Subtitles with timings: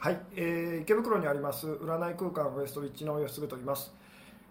[0.00, 3.92] はい、えー池袋にあります占い空間ウエストリッチの吉嗣と言います、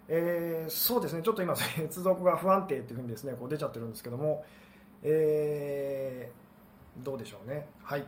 [0.08, 4.46] えーそうですねちょっと今 接続が不安定っていうふうにですねこう出ちゃってるんですけども、
[5.04, 7.68] えーどうでしょうね。
[7.82, 8.06] はい。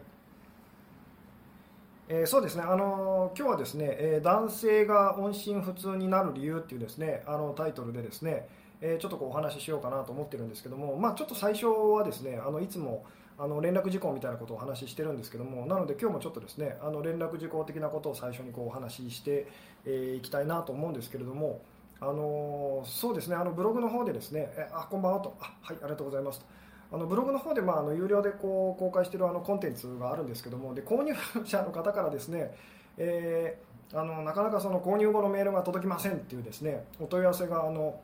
[2.10, 8.48] えーそうですね、あのー今日はですね、えー男性が音信不通になる理由っていうですね、あのタイトルでですね、
[8.82, 13.06] えーちょっとこうお話ししようかなと思ってるんですけども、まあ、ちょっと最初はですね、あのいつも
[13.42, 19.44] あの連絡事項みたいなことをお話ししてるんですけども、なので今日もちょっとですね、あの連絡事項的なことを最初にこうお話ししてい、
[19.86, 21.62] えーきたいなと思うんですけれども、
[22.00, 26.46] あのそうですね、あのブログの方でですね、えあこんばんはと、あはい、ありがとうございますと。
[26.94, 32.54] あのブログの方で、まあ、あの有料でこう公開しているあのコンテンツがあるんですけどもで購入者の方からですね、
[32.98, 38.00] えーあのなかなかその購入後のメールが届きませんっていうですねお問い合わせがあの、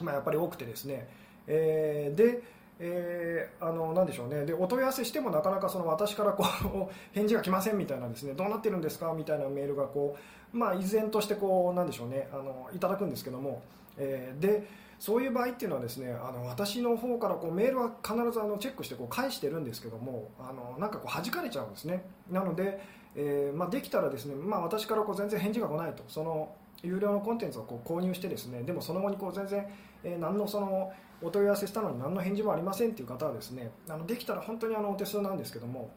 [0.00, 1.08] まあ、やっぱり多くてですね、
[1.46, 2.42] えーで、
[2.84, 4.44] えーあのなんでしょうね。
[4.44, 8.34] でお問い合わせしてもなかなかその私からこう 返事が来ませんみたいなですね。
[8.34, 10.16] どうなってるんですかみたいなメールがこ
[10.52, 12.28] う、まあ、依然としてこうなんでしょうね。
[12.32, 13.62] あのいただくんですけども、
[13.96, 22.04] えーでそういう場合っていうのはですねあの私の方からこうメールは必ずあのチェックしてこう返してるんですけどもあのなんかこう弾かれちゃうんですね。
[22.30, 22.78] なので、
[23.16, 26.04] えーまあ、できたらですね、まあ、私からこう全然返事が来ないと。
[26.06, 29.66] その有料のコンテンツをこう購入してですねでもその後にこう全然、
[30.04, 35.90] えー何のそのお問い合わせしたのに何の返事もありませんっていう方はですねあのできたら本当にあのお手数なんですけども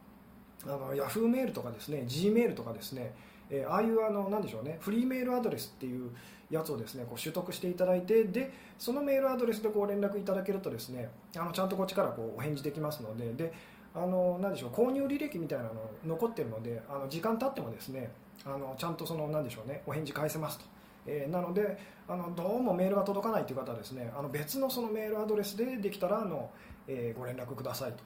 [0.66, 3.14] あのヤフーメールとかですね G メールとかですね、
[3.50, 6.09] えーああいうあのなんでしょうねフリーメールアドレスっていう
[6.50, 13.53] やつをですねこう取得していただいてでそのメールアドレスでこう連絡いただけるとですねあのちゃんとこっちからこうお返事できますのでで
[13.94, 15.72] あのなんでしょう購入履歴みたいなの
[16.06, 18.12] 残ってるのであの時間経ってもですね
[18.46, 20.75] あのちゃんとそのなんでしょうねお返事返せますと。
[21.06, 26.52] えーなのであのどうもメールが届かないという方はですねあの別のそのメールアドレスでできたらあの、
[26.88, 28.03] えーご連絡くださいと。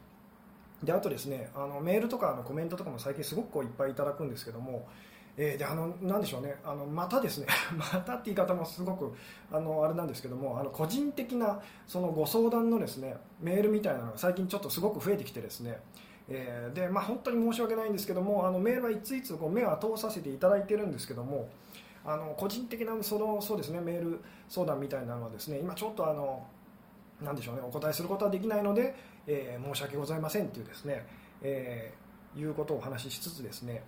[0.83, 4.87] であとですねあのメールとかのコメントとかも最近すごくこういっぱいいただくんですけども、
[5.35, 9.13] えであのなんでしょうねあのまたですね またって言い方もすごく
[9.51, 15.81] あのあれなんですけどもあの個人的なそのご相談のですねメールみたいなのが最近ちょっとすごく増えてきてですね
[16.31, 21.49] えーでまあ、本当に申し訳ないんですけどもあのメールはいついつこう目は通させていただいてるんですけども
[22.11, 26.43] あの個人的なそのそうです、ね、メール相談みたいなのはですね今ちょっとあの
[27.21, 28.95] なんでしょうねお答えすることはできないので、
[29.27, 31.05] えー申し訳ございませんというですね、
[31.43, 33.83] えーいうことをお話ししつつですね。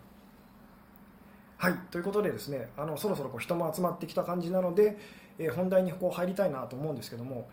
[1.58, 4.98] はいということでですねあのそろそろこう人も集まってきた感じなので、
[5.40, 7.50] えー本題にこう入りたいなと思うんですけども、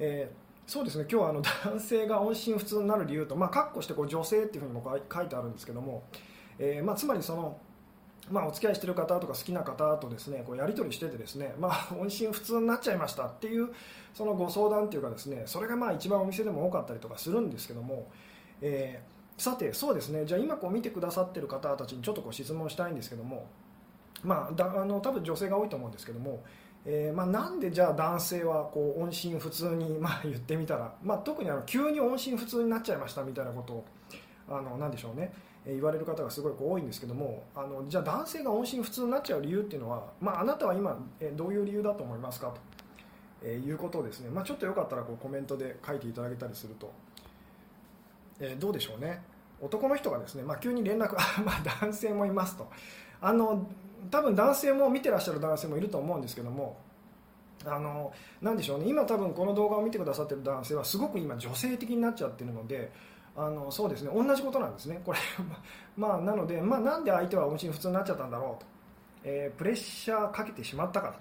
[0.00, 6.02] えーそうですね今日はあの男性が音信不通になる理由と、まあ、括弧してこう女性っていうふうにもこう書いてあるんですけども、
[6.58, 7.56] えーまあ、つまりその、
[8.30, 13.70] まあ、お付き合いしてる方とか好きな方とですねこうやり取りしててですね、まあ、 音信不通になっちゃいましたっていう
[14.12, 18.10] そのご相談っていうかですねそれがまあ一番お店でも多かったりとかするんですけども、
[18.60, 19.02] え
[19.38, 20.26] さてそうですね。
[20.26, 23.46] じゃあ今こう見てくださってる方たちにちょっとこう質問したいんですけども、
[24.24, 26.42] まあ、だあの多分女性が多いと思うんですけども、
[26.84, 33.84] えまあ、なんでじゃあ男性はこう音信不通に、 まあ、言ってみたら、まあ、特にあの急に音信不通になっちゃいましたみたいなことを
[34.50, 35.32] あのなんでしょうね。
[35.66, 40.96] 言われる方がすごい多いんですけどもあのじゃあ男性が音信不通になっちゃう理由っていうのは、まあ、あなたは今、
[41.34, 42.54] どういう理由だと思いますか
[43.42, 46.92] と、いうことをですね、まあ、ちょっとよかったらこうコメントで書いていただけたりすると、
[48.40, 49.22] えーどうでしょうね。
[49.60, 52.68] 男の人がですね、まあ、急に連絡 あまあ男性もいますと。
[53.20, 53.66] あの
[54.10, 56.78] 多分男性も見てらっしゃる男性もいると思うんですけども
[57.66, 58.86] あのなでしょうね。
[58.88, 62.92] 今多分この動画を見てくださってる男性はすごく今女性的になっちゃってるので
[63.40, 64.10] あのそうですね。
[64.12, 65.00] 同じことなんですね。
[65.04, 65.18] これ
[65.96, 68.66] まあなので、まあ、なんで相手は音信不通になっちゃったんだろうと、
[69.22, 71.20] えープレッシャーかけてしまったからと、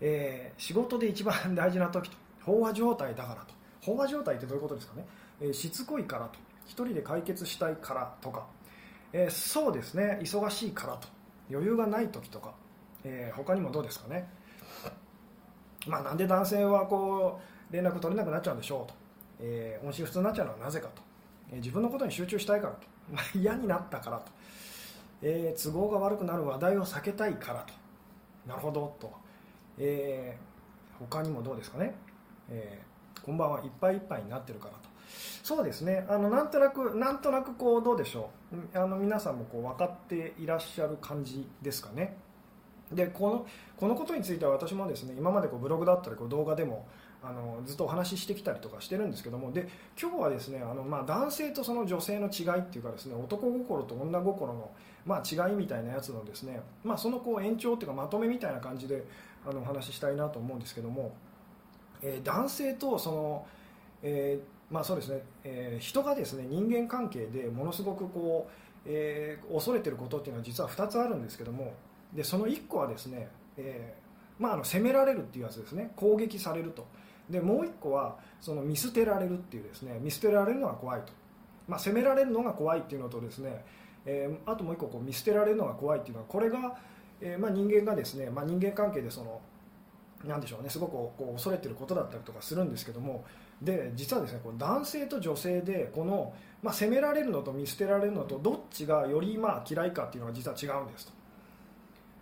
[0.00, 2.16] えー仕事で一番大事な時と。
[2.46, 3.54] 飽和状態だからと。
[3.92, 5.04] 飽和状態ってどういうことですかね、
[5.40, 6.38] えーしつこいからと。
[6.64, 8.46] 一人で解決したいからとか、
[9.12, 10.20] えそうですね。
[10.22, 11.08] 忙しいからと。
[11.50, 12.54] 余裕がない時とか、
[13.02, 14.28] えー他にもどうですかね。
[15.88, 18.94] まあ、なんで男性はこう連絡取れなくなっちゃうんでしょうと、
[19.40, 21.02] え音信不通になっちゃうのはなぜかと、
[21.56, 22.86] 自分のことに集中したいからと、
[23.38, 24.30] 嫌になったからと、
[25.22, 27.74] えー都合が悪くなる話題を避けたいからと。
[28.46, 29.12] なるほどと、
[29.78, 30.52] えー
[30.98, 31.94] 他にもどうですかね、
[32.48, 32.92] えー
[33.24, 33.60] こんばんは。
[33.60, 34.80] いっぱいいっぱいになってるからと。
[35.42, 36.04] そうですね。
[36.08, 38.30] あのなんとなくなんとなくこうどうでしょ
[38.74, 38.78] う。
[38.78, 42.16] あの皆さんもこう分かっていらっしゃる感じですかね。
[42.90, 43.46] でこの
[43.76, 46.86] このことについては私もですね今までこうブログだったりこう動画でも
[47.24, 49.52] あのずっとお話ししてきたりとかしてるんですけども。
[49.52, 49.68] で
[50.00, 54.70] 今日はですねあの、まあ、男性とその女性の違いっていうかですね男心と女心の、
[55.06, 59.04] まあ、違いみたいなやつのですね、まあ、そのこう延長っていうかまとめみたいな感じで
[59.46, 61.14] あのお話ししたいなと思うんですけども、
[62.02, 63.46] えー男性とその、
[64.02, 68.52] えーまあそうですねえー人がですね人間関係でものすごくこう
[68.84, 71.72] え、恐れてることっていうのは実は2つあるんですけども。
[72.12, 73.94] でその1個はですね、え
[74.38, 75.92] まあ、あの攻められるっていうやつですね。
[75.96, 76.86] 攻撃されると。
[77.30, 81.12] でもう1個はその見捨てられるっていうですね見捨てられるのが怖いと、
[81.68, 83.64] まあ、攻められるのが怖いっていうのとですね、
[84.04, 86.76] えー、あともう1個こう見捨てられるのが怖いっていうのはこれが、
[87.20, 89.40] えーまあ、人間がですね、まあ、人間関係でその
[90.24, 93.24] なんでしょうねすごくこう恐れてることだったりとかするんですけども
[93.60, 96.32] で実はですねこう男性と女性でこの、
[96.62, 101.12] まあ、責められるのと見捨てられるのとどっちがよりまあ嫌いかっていうのが実は違うんですと。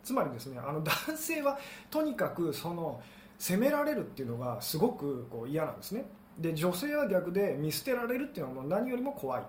[0.03, 1.59] つまりですねあの男性は
[1.91, 3.01] とにかくその
[3.41, 6.05] 責められるっていうのがすごくこう嫌なんですね。
[6.39, 9.43] で女性は逆で見捨てられるっていうのはもう何よりも怖い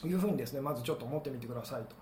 [0.00, 1.96] というふうにですねまずちょっと思ってみてくださいと。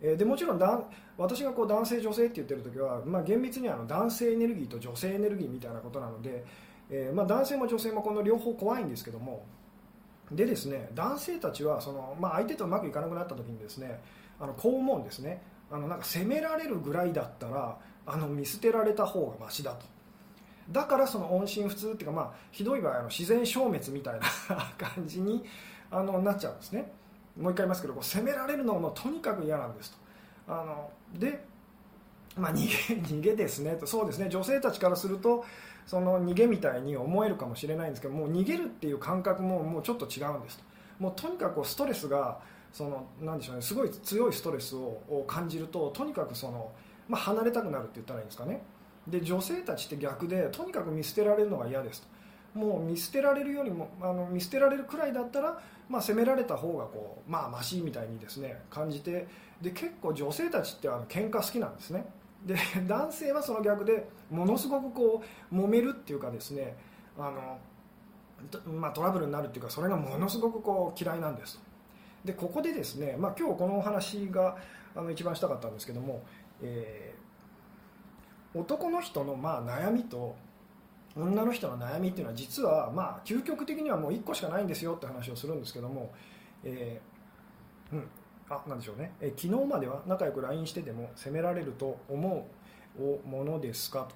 [0.00, 0.82] えでもちろんだ
[1.16, 6.44] 私がこう男性、女性って言ってる時は、まあ、厳密にあの男性エネルギーと女性エネルギーみたいなことなので、
[6.90, 9.46] えー、まあ、男性も女性もこの両方怖いんですけども
[10.30, 14.00] でですね男性たちはその、まあ、相手とうまくいかなくなった時にですね
[14.40, 15.40] あのこう思うんですね。
[15.70, 19.95] あのなんか責められるぐらいだったらあの見捨てられた方がましだと。
[20.70, 24.26] だからその音信不通っていうか、まあ、ひどい場合あの自然消滅みたいな
[24.76, 25.44] 感じに
[25.90, 26.90] あのなっちゃうんですね。
[27.36, 29.98] もう一回言いますけどこう責められるのもとにかく嫌なんですと。
[30.48, 31.44] あので、
[32.36, 33.86] まあ、逃げ 逃げですねと。
[33.86, 34.28] そうですね。
[34.28, 35.44] 女性たちからすると
[35.86, 40.64] その逃げみたいに思えるかもしれないんですけどもう逃げるっていう感覚ももうちょっと違うんですと。
[40.98, 42.40] もうとにかくストレスが
[42.72, 43.62] そのなんでしょうね。
[43.62, 46.72] すごい強いストレスを感じるととにかくその、
[47.08, 48.62] まあ、離れたくなるって言ったらいいんですかね
[49.06, 52.16] で女性たちって逆でとにかく見捨てられるのが嫌ですと。
[52.58, 55.60] もう見捨てられるよりもあの見捨てられるくらいだったら、
[55.90, 59.28] まあ、責められた方がこうまあマシみたいにですね感じて
[59.60, 62.06] で結構女性たちってあの喧嘩好きなんですね。
[62.44, 62.56] で
[62.88, 66.76] 男性はその逆でものすごくこう揉めるっていうかですね
[67.18, 67.58] あの、
[68.72, 71.60] まあ、トラブルになるっていうかそれがものすごくこう嫌いなんです
[72.24, 74.56] でここでですね、まあ、今日このお話が
[74.94, 76.22] あの一番したかったんですけども、
[76.62, 77.15] えー、
[78.56, 80.36] 男の人のま悩みと
[81.16, 86.12] 女の人の悩みっていうのは実はまあ究極的にはもう1個しかないんですよって話をするんですけども、
[86.64, 88.08] えー、うん。
[88.48, 92.48] あなでしょうね、え昨日までは仲良く LINE してても責められると思
[92.96, 94.14] うものですかと。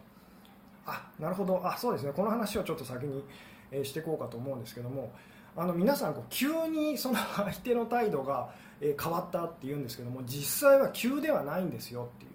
[0.86, 1.60] あなるほど。
[1.64, 2.12] あそうですね。
[2.12, 3.24] この話をちょっと先に、
[3.72, 5.12] えしていこうかと思うんですけども
[5.56, 8.50] あの皆さんこう急にその相手の態度が、
[8.80, 12.30] 変わったっていうんですけども実際は急ではないんですよっていう。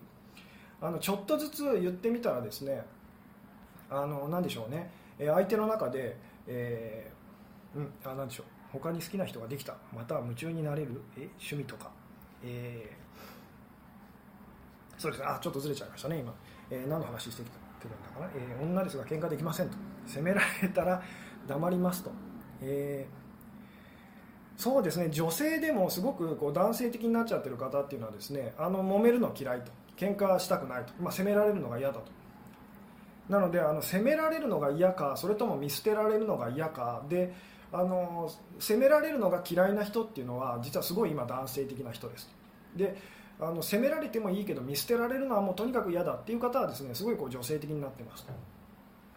[0.86, 2.86] あのちょっとずつ言ってみたらですね
[3.90, 4.92] あの何でしょうね。
[5.18, 6.16] 相手の中で、
[6.48, 8.46] えー、うんあ何でしょう。
[8.72, 9.76] 他に好きな人ができた。
[9.96, 11.02] または夢中になれる？
[11.18, 11.90] え趣味とか、
[12.44, 15.28] えー、そうですね。
[15.28, 16.34] あちょっとずれちゃいましたね今、
[16.70, 19.78] えー、何の話してきてるんだかな、えー、女ですが喧嘩できませんと。
[20.06, 21.02] 責められたら
[21.48, 22.12] 黙りますと、
[22.62, 25.10] えー、そうですね。
[25.10, 29.72] 女性でもすごくこう男性的になっちゃってる方っていうのはですねあの揉めるの嫌いと。
[29.98, 32.04] 喧嘩したくないと、まあ、責められるのが嫌だと。
[33.30, 37.04] なのであの責められるのが嫌かそれとも見捨てられるのが嫌か。
[37.10, 37.34] で
[37.72, 42.30] あの責められるのが嫌いな人っていうのは実はすごい今男性的な人です
[42.76, 42.96] で
[43.40, 48.26] あの責められてもいいけど見捨てられるのはもうとにかく嫌だっていう方はですねすごいこう女性的になってます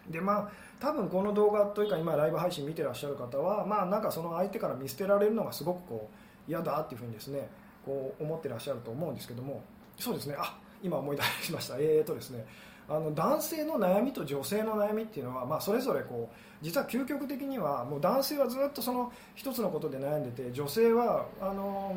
[0.09, 0.49] でまあ
[0.79, 7.49] 多分この動画というか今ライブ配信見てらっしゃる方はまあなんかその相手から見捨てられるのがすごくこう嫌だっていうふうにですね
[7.85, 9.61] こう思ってらっしゃると思うんですけども。
[9.97, 10.35] そうですね。
[10.37, 11.75] あ今思い出しました。
[11.77, 12.45] えーとですね
[12.89, 21.95] あの男性の悩みと女性の悩みっていうのは、まあ、それぞれこう実は究極的にはもう男性はずっとその一つのことで悩んでて女性はあの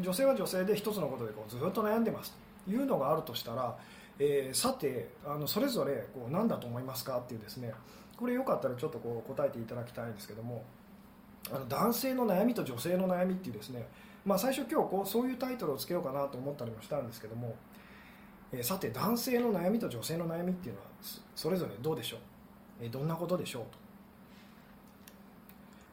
[0.00, 2.32] 女性は女性で一つのことでこうずっと悩んでます。
[2.64, 3.76] というのがあるとしたら、
[4.20, 7.72] えー、さてあのそれぞれこう何だと思いますかっていうですね
[8.16, 10.62] これよかったらちょっとこう答えていただきたいんですけども
[11.50, 13.88] あの男性の悩みと女性の悩みっていうですね、
[14.24, 17.56] まあ、最初今日こうそういうタイトルをつけようかなと思ったりもしたんですけども
[18.52, 20.86] えさて男性の悩みと女性の悩みっていうのは
[21.34, 22.20] それぞれどうでしょう、
[22.82, 23.78] えどんなことでしょうと。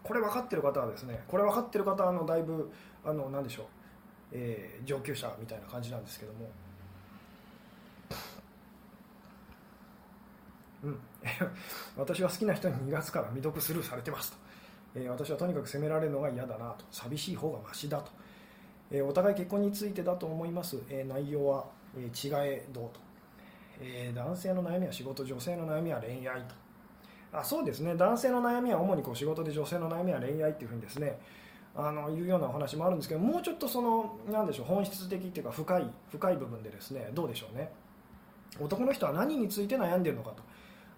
[0.03, 2.71] これ分かってる方はですねこれ分かってる方はあのだいぶ
[3.03, 3.65] あの何でしょう、
[4.31, 6.49] えー、上級者みたいな感じなんですけども。
[10.83, 10.99] うん。
[11.97, 14.37] 私は好きな人に2月から未読スルーされてますと、
[14.95, 16.85] えー、私はとにかく責められるのが嫌だなと。
[16.91, 18.11] 寂しい方がましだと、
[18.91, 21.76] えー、お互い結婚についてだと思います、え内容は？
[21.95, 22.99] え違えどうと、
[23.81, 26.55] えー、男性の悩みは仕事女性の悩みは恋愛と。
[27.31, 27.95] あそうですね。
[27.95, 31.19] 男性の悩みは主にこう仕事で女性の悩みは恋愛っていうふうにですね
[31.75, 37.71] あのいうようなお話もあるんですけどもうちょっとそのなんでしょう本質的っていうか深い深い部分でですねどうでしょうね。
[38.59, 40.43] 男の人は何について悩んでるのかと。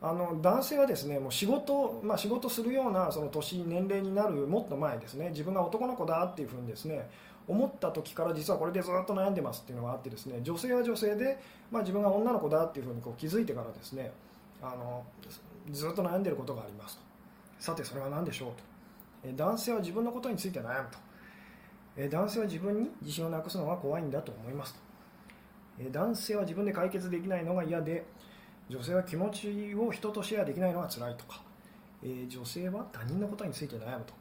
[0.02, 7.10] あの男性はですねもう仕事、まあ、仕事するようなその年年齢になるもっと前ですね自分が男の子だっていうふうにですね
[7.50, 11.38] 思った時から実はこれでずっと悩んでますっていうのがあってですね女性は女性で、
[11.72, 14.12] まあ、自分が女の子だっていうふうにこう気づいてからですね
[14.62, 15.04] あの
[15.72, 17.04] ずっと悩んでることがありますと。
[17.60, 18.54] さてそれは何でしょ
[19.24, 19.34] うと。
[19.36, 20.98] 男性は自分のことについて悩むと。
[22.10, 24.76] 男性は自分に自信をなくすのが怖いんだと思います
[25.78, 25.90] と。
[25.92, 28.06] 男性は自分で解決できないのが嫌で
[28.70, 31.42] 女性は気持ちを人とシェアできないのが辛いとか、
[32.04, 34.14] 女性は他人のことについて悩むと。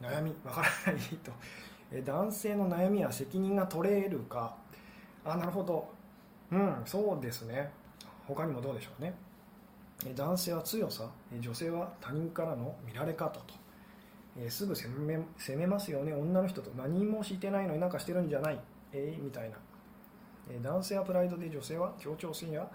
[0.00, 1.32] 悩みわからないと、
[2.04, 4.56] 男性の悩みは責任が取れるか。
[5.24, 5.88] あなるほど。
[6.50, 7.70] うんそうですね。
[8.26, 9.14] 他にもどうでしょうね。
[10.14, 11.08] 男性は強さ。
[11.40, 13.54] 女性は他人からの見られ方と、
[14.48, 16.12] すぐ責め責めますよね。
[16.12, 16.70] 女の人と。
[16.76, 18.60] 何もしてないのに何かしてるんじゃない、
[18.92, 19.56] えー、みたいな、
[20.62, 22.68] 男性はプライドで女性は協調性や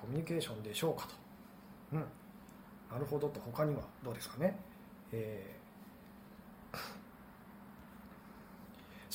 [0.00, 1.14] コミュニケーションでしょうかと、
[1.94, 2.04] うん、
[2.92, 3.40] なるほどと。
[3.40, 4.56] 他にはどうですかね、
[5.12, 6.78] えー、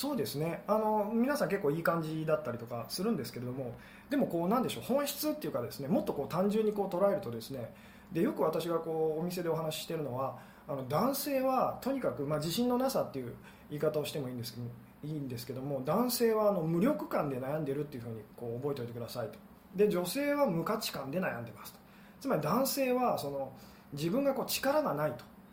[0.02, 0.64] そうですね。
[0.66, 3.76] あの皆さん結構いい感じだったりとかするんですけれども
[4.10, 7.72] でもこうなんでしょう本質っていうかですねもっとこう単純にこう捉えるとですね
[8.10, 13.32] でよく私がこうお店でお話ししているのはあの男性はとにかく、まあ、自信のなさっていう
[13.70, 14.66] 言い方をしてもいいんですけど
[15.04, 19.38] いいんですけども男性はあの無力感で悩んでるっていうふうにこう覚えておいてくださいと。
[19.76, 21.78] で女性は無価値観で悩んでますと。
[22.20, 23.52] つまり男性はその
[23.92, 25.12] 自分がこう力がない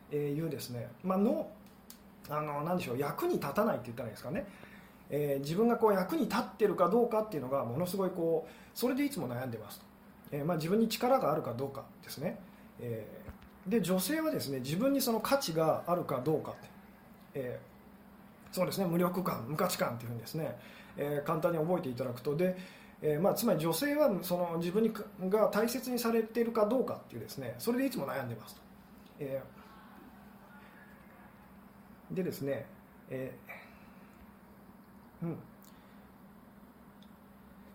[0.09, 1.51] というですね、まあの
[2.29, 4.45] あの何でしょう役に立たないって言ったらいいですかね、
[5.09, 9.85] えー、自分がこう役に立ってるかどうかっていうのがものすごいこうそれでいつも悩んでますと、
[10.31, 12.39] えー、まあ、自分に力があるかどうかですね、
[12.79, 16.69] えー、で女性はですね自分にその価値があるかどうかって、
[17.35, 17.59] え
[18.51, 20.57] そうですね無力感無価値観っていうふうにですね、
[20.97, 22.35] え簡単に覚えていただくと。
[22.35, 22.55] で
[23.01, 24.91] えーまあ、つまり女性はその自分に
[25.29, 28.61] が大切にされているかどうかっていうですねそれでいつも悩んでますと、
[29.19, 29.58] えー、
[32.11, 32.65] でですね、
[33.09, 35.37] えー、うん。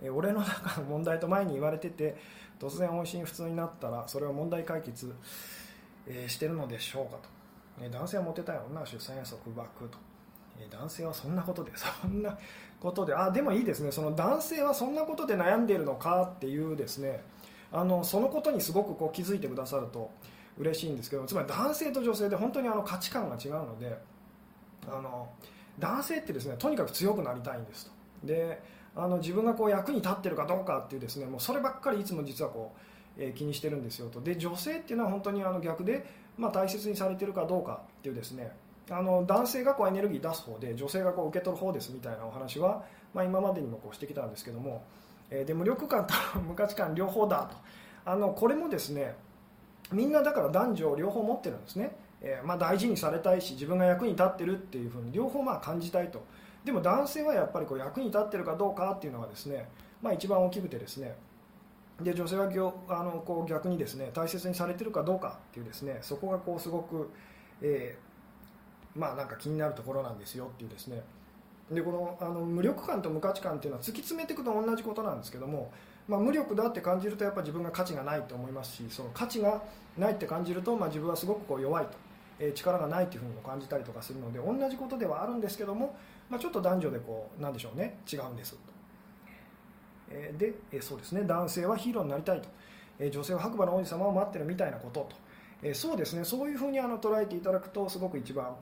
[0.03, 2.17] え俺の中の問題と前に言われてて
[2.59, 5.15] 突然音信不通になったらそれは問題解決、
[6.07, 7.29] えー、してるのでしょうかと、
[7.81, 9.99] えー、男性はモテたい女は出産や束縛と。
[10.71, 12.39] 男性はそんなことでそんな
[12.79, 13.13] ことで。
[13.13, 13.91] あでもいいですね。
[13.91, 17.25] その男性はそんなことで悩んでいるのかっていうですね。
[17.73, 20.13] あのそのことにすごくこう気づいてくださると
[20.57, 23.99] 嬉しいんですけどつまり男性と女性で本当にあの価値観が違うので
[24.89, 25.29] あの
[25.79, 27.93] 男性ってですねとにかく強くなりたいんですと。
[28.25, 28.63] で
[28.97, 32.73] あの自分がこう役に立ってるかどうかっていうですねもうそればっかりいつも実はこ
[33.19, 34.21] う、えー、気にしてるんですよと。
[34.21, 36.07] で女性っていうのは本当にあの逆で、
[36.39, 38.53] まあ、大切にされてるかどうかっていうですね。
[38.91, 44.85] あの男性がこうエネルギー出す方で女性がこう受け取る方ですみたいなお話は、まあ、今までにもこうしてきたんですけども、
[45.31, 46.15] えー、で無力感と
[46.47, 47.57] 無価値観両方だと。
[48.07, 49.15] あのこれもですね
[49.91, 56.25] みんなだから男女両方持ってるんですね、えー、まあ、大事にされたいし自分が役に立ってるっていうふうに両方まあ感じたいと。
[56.65, 59.69] でも男性はやっぱりこう役に立ってるかどうかっていうのがですね、
[60.01, 61.15] まあ、一番大きくてですね
[62.01, 62.45] で女性は
[62.89, 67.11] あのこう逆にですね大切にされてるかどうかっていうですねそこがこうすごく、
[67.61, 68.15] えー
[68.97, 71.03] まあなんか気になるところなんですよっていうですね。
[71.71, 75.73] でこのあの無力感と無価値観っていうのは突き詰めていくと同じことなんですけども、
[76.07, 79.63] まあ、無力だって感じるとやっぱ自分が価値がないと思いますしその価値が
[79.97, 81.93] ないって感じると、まあ、自分はすごくこう弱いと、
[82.39, 85.97] え、力がないというふうにも感じたりとかするので同じことではあるんですけども、
[86.29, 88.53] まあ、ちょっと男女でこうなんでしょうね違うんです。
[88.53, 88.59] と、
[90.11, 92.49] え、で、え、そうですね男性はヒーローになりたいと、
[92.99, 95.17] え、女性は白馬の王子様を待ってるみたいなことと、
[95.63, 98.55] え、そうですねそういうふうにあの捉えていただくとすごく一番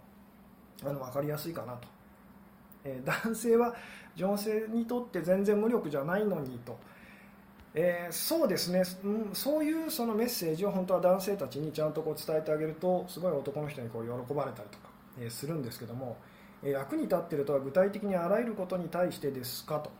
[0.85, 1.88] あの分かりやすいかなと、
[2.85, 3.75] え、男性は
[4.14, 6.79] 女性にとって全然無力じゃないのにと、
[7.75, 16.17] えー、そうですね、うん、そういうそのメッセージを本当は男性たちにちゃんとこう伝えてあげるとすごい男の人にこう喜ばれたりとか、えー、するんですけども、
[16.62, 19.91] え役に立っているとは具体的にあらゆることに対してですかと。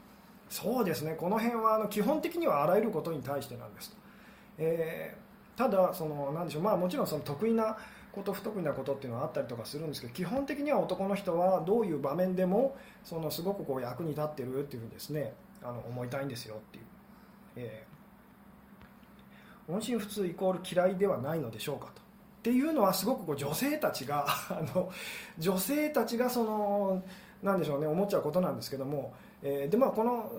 [0.51, 1.15] そうですね。
[1.19, 3.97] この辺はあの基本的にはあらゆることに対してなんですと、
[4.59, 5.17] え
[5.57, 7.77] ただそのなんでしょう、まあ、もちろんその得意な
[8.13, 16.85] こと不得意なことっていうのはあったりとかするんですけど基本的には男の人はどういう場面でもそのすごくこう役に立ってるっていうふうにですねあの思いたいんですよっていう、
[17.57, 22.01] えー、音信不通イコール嫌いではないのでしょうかと。
[22.01, 22.05] っ
[22.43, 24.91] ていうのはすごくこう女性たちが あの
[25.39, 27.03] 女性たちがその
[27.43, 30.33] なんでしょうね思っちゃうことなんですけども、えー、でまあこの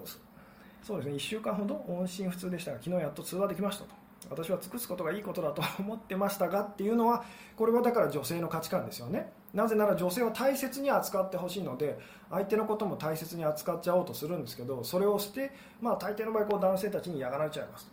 [0.83, 4.03] そうですね1週間ほど音信不通でしたが昨日やっと通話できましたと。
[4.29, 7.23] 私は尽くすことがいいことだと思ってましたがっていうのは
[7.57, 9.31] これはだから女性の価値観ですよね。
[9.53, 17.91] なぜなら女性は大切に扱ってほしいので相手のことも大切に扱っちゃおうとするんですけどそれをして、まあ、大抵の場合こう男性たちに嫌がられちゃいます、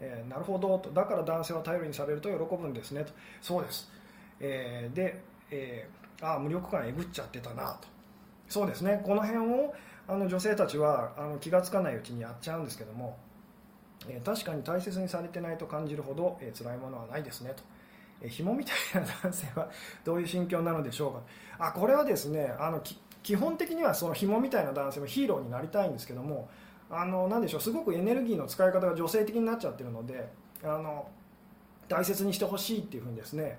[0.00, 0.90] えー、なるほどと。
[0.90, 3.12] だから男性は頼りにされると喜ぶんですねと。
[3.40, 3.90] そうです、
[4.40, 7.88] えー、で、えー、ああ無力感えぐっちゃってたなと。
[8.48, 9.02] そうですね。
[9.04, 9.74] この辺を
[10.08, 13.16] あの女性たちはあの気が付かないうちにやっちゃうんですけども、
[14.08, 17.64] え、確かに大切にされてないと感じるほど、えー、辛いものはないですねと、
[18.22, 19.68] 紐みたいな男性は
[20.04, 21.12] どういう心境なのでしょう
[21.58, 21.68] か？
[21.68, 22.82] あこれはですねあの
[23.22, 26.48] 基本的にはその紐みたいな男性もヒーローになりたいんですけども
[26.90, 30.28] あのなでしょうすごくエネルギーの使い方が女性的になっちゃってるので
[30.62, 31.08] あの
[31.88, 33.58] 大切にしてほしいっていうふうにですね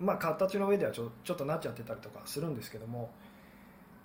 [0.00, 3.10] まあ形の上ではちょちょっとなっちゃってたりとかするんですけども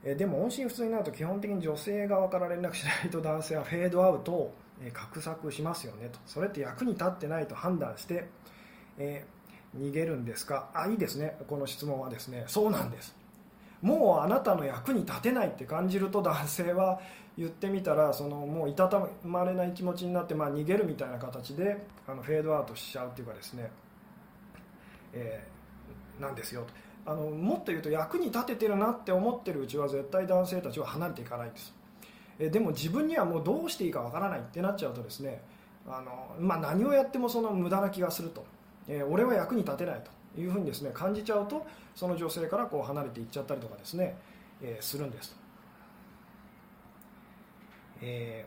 [0.03, 4.53] えでも音信不通になると基本的に女性側から連絡しないと男性はフェードアウトを
[4.93, 6.17] 画策しますよねと。
[6.25, 8.27] それって役に立ってないと判断して、
[8.97, 9.40] えー、
[9.77, 10.69] 逃げるんですか？
[10.73, 11.37] あいいですね。
[11.47, 12.43] この質問はですね。
[12.47, 13.15] そうなんです。
[13.81, 16.99] もうあなたの役に立てないって感じると男性は
[17.37, 23.71] 言ってみたらそのもういたたまれない気持ちになって、まあ、逃げるみたいな形であのフェードアウトしちゃうっていうかですね、
[25.13, 26.61] えー、なんですよ。
[27.05, 31.73] とあのもっと言うと役に立ててるなって思ってるうちは絶対男性たちは離れていかないんです。
[32.37, 35.41] えでも自分にはもうどうしていいかわからないってなっちゃうとですね
[35.87, 38.45] あの、まあ、何をやってもその無駄な気がすると、
[38.87, 40.03] えー、俺は役に立てない
[40.35, 44.17] というふうにですね感じちゃうとその女性からこう離れていっちゃったりとかですね、
[44.61, 45.35] えー、するんですと、
[48.01, 48.45] え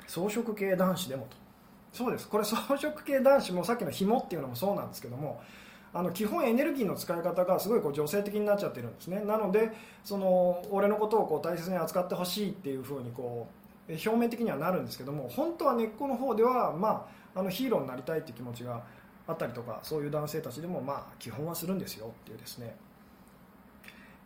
[0.00, 1.40] ー、草食系男子でもと。
[1.92, 2.28] そうです。
[2.28, 5.42] これ草食系男子もさっきの紐っていうのもそうなんですけども
[5.92, 9.20] あの基本エネルギーの使い方がすごいこう女性的になっちゃってるんですね。
[9.24, 9.72] なので
[10.04, 13.48] その俺のことをこう大切に扱ってほしいっていうふうにこ
[13.88, 18.84] う表面的にはなるんですけども本当は根っこの方では、まあ、あのヒーローになりたいっていう気持ちが
[19.30, 22.76] あったりとかそういう男性たちでもまあ基本はするんですよっていうですね、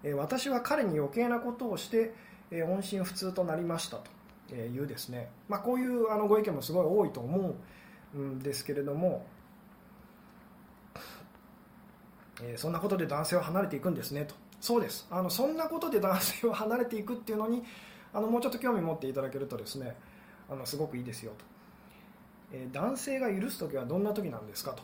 [0.02, 2.14] え私は彼に余計なことをして、
[2.50, 3.99] え音信不通となりました
[4.49, 7.54] というですね、まあ、こういうあのご意見もすごい多いと思
[8.14, 9.26] うんですけれども
[12.42, 14.34] えー、そんなことで男性は離れていくんですねと。
[14.61, 15.06] そうです。
[15.11, 17.62] あのそんなことで男性は離れていくっていうのに
[18.12, 19.94] あのもうちょっと興味持っていただけるとですね
[20.48, 21.44] あのすごくいいですよと、
[22.52, 24.83] え、男性が許す時はどんな時なんですかと、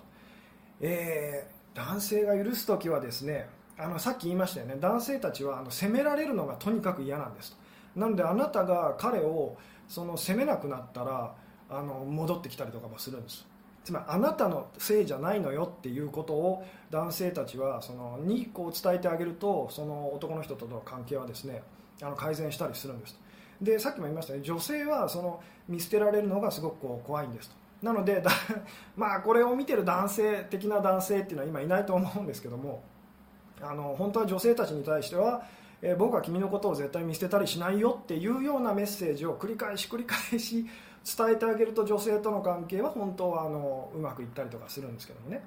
[0.80, 4.76] えー、男性が許す時はですねあのさっき言いましたよね。
[4.78, 7.56] 男性たちはあの責められるのがとにかく嫌なんです
[7.96, 9.56] なのであなたが彼を
[9.88, 11.34] その責めなくなったら
[11.68, 13.46] あの戻ってきたりとかもするんです。
[13.84, 21.62] つまりあなたのせいじゃないのよっていうことを男性たちはそのにこう伝えてあげるとその男の人との関係はですね
[22.02, 23.18] あの改善したりするんです
[23.60, 27.56] でさっきも言いましたね女性はその見捨てられるのがすごくこう怖いんですと。
[27.82, 28.22] なので
[28.96, 32.82] まあこれを見てる男性的な男性っていうのは今いないと思うんですけども
[33.60, 35.42] あの本当は女性たちに対しては
[35.82, 40.66] え僕は君のことを絶対見捨てたりしないよっていうようなメッセージを繰り返し繰り返し
[41.04, 45.42] 伝えてあげると女性との関係は本当はあのうまくいったりとかするんですけどもね、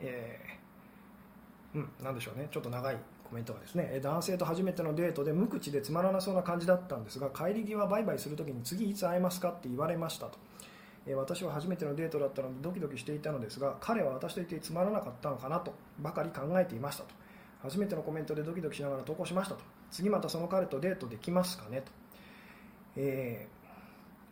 [0.00, 2.48] えー、うんなんでしょうね。
[2.50, 2.96] ちょっと長い。
[3.32, 10.38] コメントがですね男性と初めてのデートで無口でつまらなそうな感じだったんですが帰り際バイバイするときに次いつ会えますかって言われましたと。
[11.16, 17.08] 私は初めてのデートだったのでドキドキしていたのですが彼は私といてつまらなかったのかなとばかり考えていましたと。
[17.62, 19.62] 初めてのコメントでドキドキしながら投稿しましたと。
[19.90, 21.92] 次またその彼とデートできますかねと、
[22.96, 23.48] え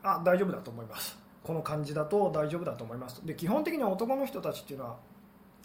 [0.03, 1.19] ー、あ大丈夫だと思います。
[1.43, 4.97] この感じだと大丈夫だと思いますで基本的には男の人たちっていうのは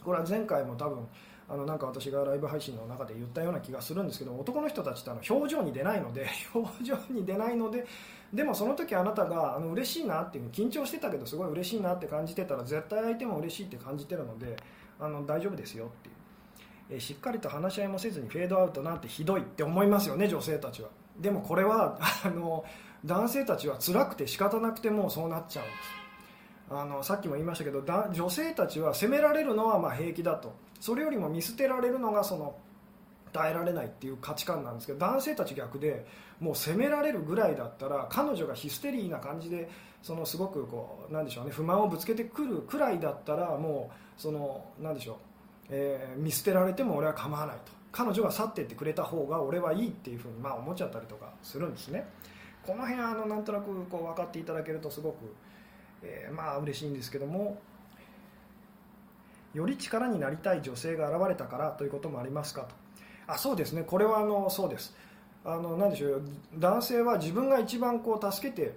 [0.04, 1.08] これは前回も多分
[1.48, 7.86] あのなんか私がライブ配信の中で言ったような気がするんですけど男の人たちってあの表情に出ないので 表情に出ないので
[8.34, 14.58] でもその時あなたがあの嬉しいなっていう緊張してたけどすごい嬉しいなって感じてたら絶対相手も嬉しいって感じてるので
[15.00, 20.90] あの大丈夫ですよっていう、えしっかりと話し合いもせずにフェードアウトなんてひどいって思いますよね女性たちは。
[21.20, 22.66] でもこれはあの
[23.06, 26.06] 男性たちは辛くて仕方なくてもうそうなっちゃうんです。
[26.72, 30.65] あのさっきも言いましたけど女性たちは責められるのはま平気だと。
[30.86, 32.56] それよりも見捨てられるのがその
[33.34, 36.06] 耐えられないっていう価値観なんですけど男性たち逆で
[36.40, 39.68] もう責められるぐらいだったら彼女がヒステリーな感じで
[40.04, 45.16] そのすごくこうなんでしょうね不満をぶつけてくるくらいだったらもうそのなんでしょう、
[45.72, 47.72] え、見捨てられても俺は構わないと。
[47.92, 52.08] 彼女が去っていってくれた方が俺はいいっていうふうにまあ思っちゃったりとかするんですね。
[52.64, 55.34] この辺あのなんとなくこう分かっていただけるとすごく、
[56.04, 57.60] えー、まあ嬉しいんですけども
[59.56, 62.76] より力になりたい女性が現れたからということもありますかと。
[63.28, 63.84] あそうですね。
[63.84, 64.94] これはあのそうです。
[65.46, 66.24] あの何でしょう。
[66.58, 68.76] 男性は自分が一番こう助けて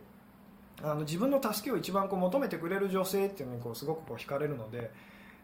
[0.83, 4.93] あの自分の助けを一番こう求めてくれる女性っていうのにこうすごくこう惹かれるので、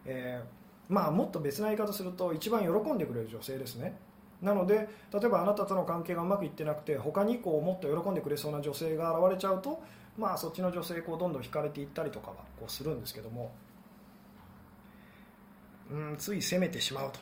[0.05, 3.97] えー、まあ、もっと別な言い方すると一番喜んでくれる女性ですね。
[4.41, 9.81] なので例えばあなたとの関係がうまくいってなくて他にこうもっと喜んでくれそうな女性が現れちゃうと、
[10.17, 13.51] まあ、そっちの女性こうどんどん惹かれていったりとかはこうするんですけども
[15.91, 17.19] うんつい責めてしまうと。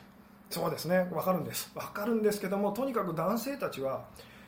[0.50, 1.08] そうですね。
[1.10, 1.70] 分かるんです。
[1.74, 4.04] 分かるんですけどもとにかく男性たちは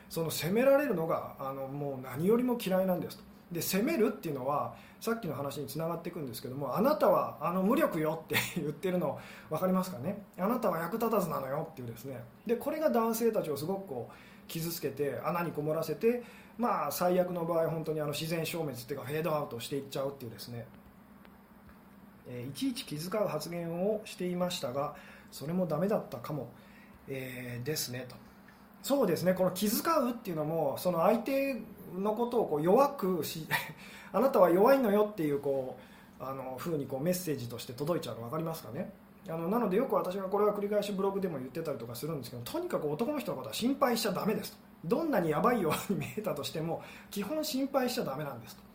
[0.09, 3.23] その責められるのがあのもう何よりも嫌いなんですと。
[3.51, 10.23] で責めるっていうのはさっきの話につながっていくんですけどもあなたはあの無力よって 言ってるの分かりますかね？
[10.37, 12.23] あなたは役立たずなのよっていうですね。
[12.45, 16.23] でこれが男性たちをすごくこう傷つけて穴にこもらせて
[16.57, 20.65] まあ最悪の場合本当にあの自然消滅っていうかフェードアウトしていっちゃうっていうですね。
[22.29, 24.95] えいちいち気遣う発言をしていましたが
[25.31, 26.49] それもダメだったかも、
[27.07, 28.15] えー、ですねと。
[28.83, 31.55] そうですねこの気遣うっていうのもその相手
[31.97, 33.47] のことをこう弱くし
[34.13, 35.77] あなたは弱いのよっていうこ
[36.19, 38.93] うあの風にこうメッセージとして届いちゃうの分かりますかね？
[39.29, 44.57] あのなのでよく私がこれは繰り返しブログでも言ってたりとかするんですけどとにかく男の人のことは心配しちゃだめですと。
[44.85, 48.66] どんなにやばいように見えたとしても基本心配しちゃだめなんですと。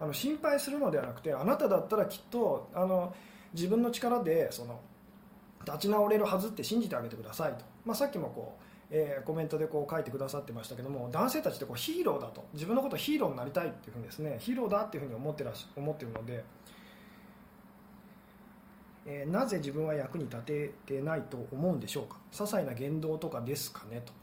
[0.00, 3.14] あの心配するのではなくてあなただったらきっとあの
[3.52, 4.80] 自分の力でその
[5.66, 12.46] 立ち直れるはずって信じてあげてくださいと、まあ、さっきもこう、えー、コメントでこう書いてくださってましたけども男性たちってこうヒーローだと。
[12.54, 16.42] 自分のことヒーローになりたいっていうふうにですねヒーローだっていうふうに思ってらし思ってるので、
[19.04, 22.16] えー、なぜ自分は役に立ててないと思うんでしょうか？
[22.32, 24.14] 些細な言動とかですかねと。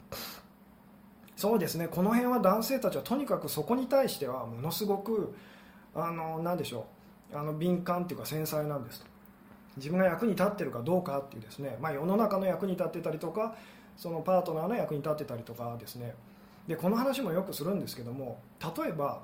[1.35, 1.87] そうですね。
[1.87, 5.35] この辺は男性たちはとにかくそこに対してはものすごく
[5.97, 6.85] あの何でしょ
[7.33, 7.37] う。
[7.37, 9.01] あの敏感っていうか繊細なんです。
[9.01, 9.07] と
[9.77, 13.55] 自分が役に立ってるかどうかっていうですね、まあ、世の中の役に立ってたりとか
[13.95, 16.13] そのパートナーの役に立ってたりとかですね。
[16.67, 19.21] でこの話もよくするんですけども例えば、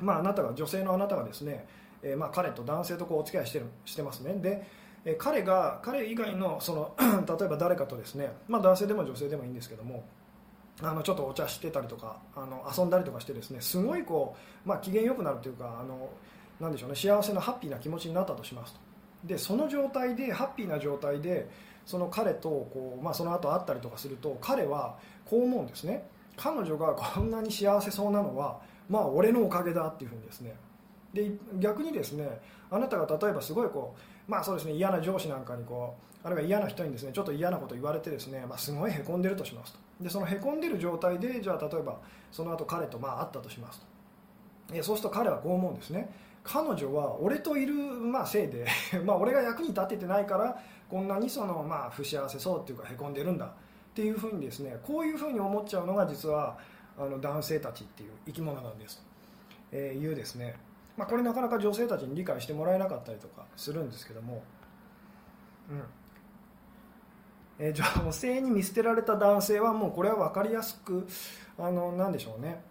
[0.00, 1.66] まあ、あなたが女性のあなたがですね、
[2.02, 4.34] えー、まあ彼と男性とこうお付き合いしてるしてますね。
[4.34, 4.64] で、
[5.04, 6.94] えー、彼が彼以外のその
[7.26, 10.04] 例えば誰かとですね、まあ、男性でも女性でもいいんですけども
[10.82, 16.08] あのちょっとお茶してたりとかあの遊んだりとかしてですねすごいこう、まあ、機嫌よくなるというかあの
[16.58, 18.80] なんでしょうね幸せなハッピーな気持ちになったとしますと。
[19.24, 21.48] でその状態でハッピーな状態で
[21.84, 26.04] その彼とこう、まあ、その後会ったりとかすると彼はこう思うんですね。
[26.36, 30.54] 彼女がこんなに幸せそうなのはまあ俺のおかげだっていうふうにですね。
[31.12, 32.40] で逆にですね
[32.70, 33.94] あなたが例えばすごいこ
[34.28, 39.89] う、まあそうですね、嫌な上司なんかにこうあるいは嫌な人にですねちょっと嫌なこと言われてですね、まあ、すごいへこんでるとしますと。
[40.00, 41.98] でそのへこんでる状態でじゃあ例えば
[42.32, 43.86] その後彼とまあ会ったとしますと。
[44.82, 46.10] そうすると彼はこう思うんですね。
[46.42, 48.66] 彼女は俺といる、まあ、せいで
[49.04, 50.58] まあ俺が役に立ててないから
[50.88, 53.46] こんなにその、まあ、不幸せそうっていうかへこんでるんだ。
[53.46, 53.50] っ
[53.92, 56.56] ていうふうにですねこういうふうに思っちゃうのが実は
[56.96, 58.98] あの男性たちっていう生き物なんです。
[58.98, 59.02] と、
[59.72, 60.56] えいうですね、
[60.96, 64.42] まあ、これなかなか女性たちに理解してもらえなかったりとかするんですけども、
[65.70, 65.82] うん。
[67.62, 71.06] えー、女性に見捨てられた男性はもうこれは分かりやすく
[71.58, 72.62] あのなんでしょうね。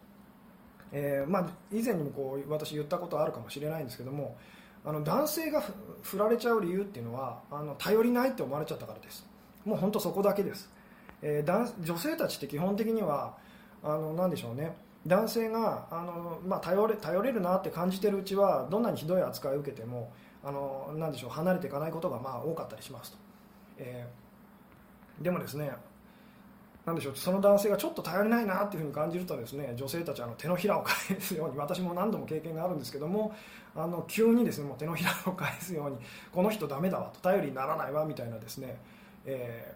[0.91, 4.35] えーまあ、以前にもこう私言ったことあるかもしれないんですけども
[4.83, 5.63] あの男性が
[6.01, 9.27] 振られちゃう理由っていうのはあの頼りないって思われちゃったからです。
[9.63, 10.69] もう本当そこだけです、
[11.21, 13.37] えー、女性たちって基本的には
[13.83, 14.75] あのなんでしょうね。
[15.05, 20.11] 男性があの、まあ、頼れ頼れるなって感じてるうちはどんなにひどい扱いを受けても
[20.43, 23.17] あのなんでしょう離れていかないことがまあ多かったりしますと、
[23.77, 24.28] えー、
[25.21, 25.71] でもですね
[26.85, 33.33] なでしょうその男性がちょっと頼りないなっていうふに感じるとですね女性たちはあの手のひらを返すように私も何度も経験があるんですけども
[33.75, 35.97] あの急にですねもう手のひらを返すように
[36.31, 38.77] この人ダメだわと頼りにならないわみたいなですね、
[39.25, 39.73] え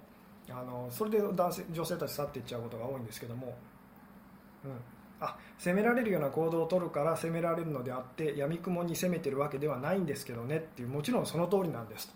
[0.47, 3.55] ー、あのそれで男性女性たち去っていっちゃうことが多いんですけども、
[4.65, 4.71] うん、
[5.19, 12.13] あ責められるような行動を取るから責められるのであってやみくもに責めてるわけではないんですけどねっていうもちろんその通りなんです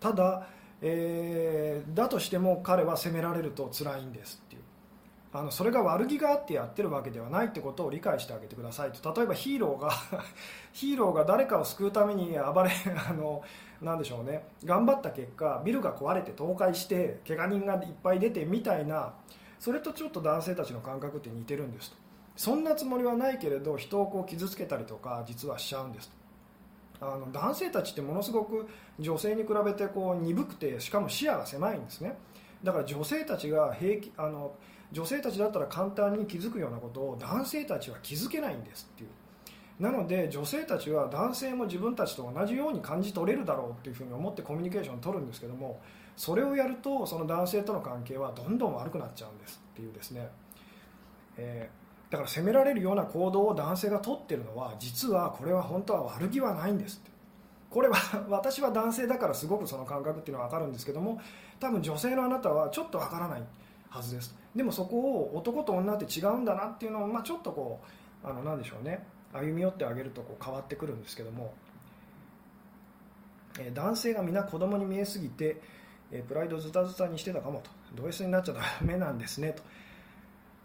[0.00, 0.46] ただ
[0.80, 4.62] えー、だとしても彼は責められると辛いんですっていう。
[5.30, 9.14] あのそれが悪気があってやってるわけではないってことを理解してあげてくださいと。
[9.14, 9.90] 例えばヒーローが
[10.72, 12.70] ヒーローが誰かを救うために暴れ
[13.08, 13.42] あの
[13.82, 14.48] なんでしょうね。
[14.64, 19.14] 頑張った結果ビルが壊れて倒壊して怪我人がいっぱい出てみたいな
[19.58, 21.96] それとちょっと男性たちの感覚って似てるんですと。
[22.34, 26.17] そんなつもりはないけれど人をこう傷つけたりとか実はしちゃうんですと。
[27.00, 32.16] あの男性たちってものすごく女性に比べてこう鈍くてしかも視野が狭いんですね。
[32.62, 34.54] だから女性たちが平気あの
[34.90, 39.10] 女性たちだったら簡単に気づくようなことを男性たちは気づけないんですっていう。
[39.78, 45.80] なので女性たちは男性も自分たちと同じように感じ取れるだろうっていうふうに思ってコミュニケーションを取るんですけども
[46.16, 50.28] それをやるとその男性との関係はどんどん悪くなっちゃうんですっていうですね、
[51.36, 51.70] え
[52.10, 57.10] だから責められるような行動を男性が取ってるのは実はこれは本当は悪気はないんですって。
[57.70, 57.96] これは
[58.30, 61.20] 私は男性だからすごくその感覚っていうのは分かるんですけども
[61.60, 63.42] 多分女性のあなたはちょっと分からない
[63.90, 67.80] はずですでもそこを男と女って違うんだなっていうのを、まあ、ちょっとこ
[68.24, 69.06] うあのなんでしょうね。
[69.32, 71.52] 歩み寄ってあげるとこう変わってくるんですけども、
[73.58, 75.60] え、男性が皆子供に見えすぎて
[76.10, 77.70] えプライドズタズタにしてたかもと。
[77.94, 79.62] ド S になっちゃダメなんですねと。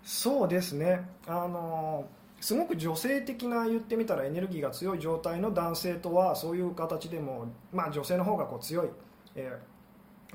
[0.04, 1.08] そうですね。
[1.28, 2.06] あの
[2.42, 8.90] すごく女性的な言ってみたらエネルギーが強い状態の男性とはそういう形でも、まあ、女性の方がこう強い、
[9.36, 9.58] え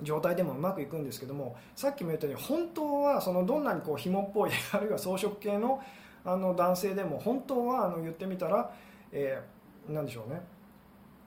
[0.00, 5.82] ー、状態でもうまくいくんですけどもさっきも言ったように本当はそのどんなにこう紐っぽい あるいは装飾系の
[6.24, 8.72] あの男性でも本当はあの言ってみたら、
[9.12, 10.40] えー、なんでしょうね。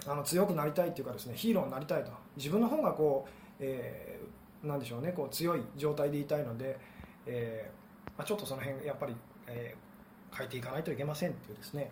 [0.08, 2.12] あの強くなりたいっていうかですねヒーローになりたいと。
[2.36, 6.80] 自分の方がこう、えー、なんでしょうねこう強い状態でいたいので、
[7.28, 7.81] えー
[8.22, 9.16] まあ、ちょっとその辺やっぱり、
[9.48, 11.92] えー、変えていかないといけませんっていうですね、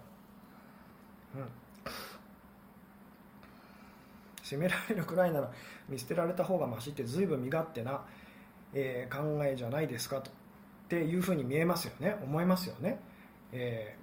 [1.36, 1.46] うん、
[4.44, 5.52] 責められるくらいなら
[5.89, 8.02] 見捨てられた方がましって随分身勝手な、
[8.76, 10.34] えー、考えじゃないですかとっ
[10.88, 12.15] ていうふうに見えますよね。
[12.24, 13.00] 思いますよね、
[13.52, 14.00] えー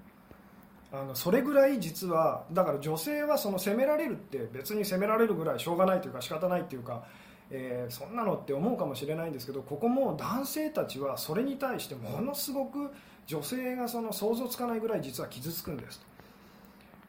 [0.93, 7.03] あのそれぐらい実はだから女性はその責められるって別に責められるぐらいしょうがないというか仕方ないというか、
[7.51, 12.91] えー、そんなのって思うかもしれないんですけどここも男性たちはそれに対してものすごく
[13.27, 16.05] 女性がその想像つかないぐらい実は傷つくんです。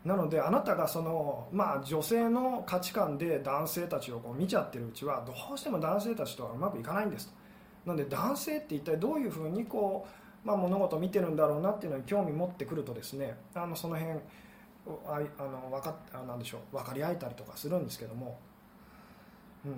[0.06, 7.34] なのであなたがその、まあ、女性の価値観で男性たちをこう見ちゃってるうちはどうしても男性たちとはうまくいかないんです
[7.86, 14.14] なので男性って一体どういうふうにこうまあ、物事を見てるんだろうなっていうのに興味持ってくるとですねあのその辺
[15.06, 18.40] ああの分かあなんでしょう分かり合えたりとかするんですけども、
[19.66, 19.74] うん、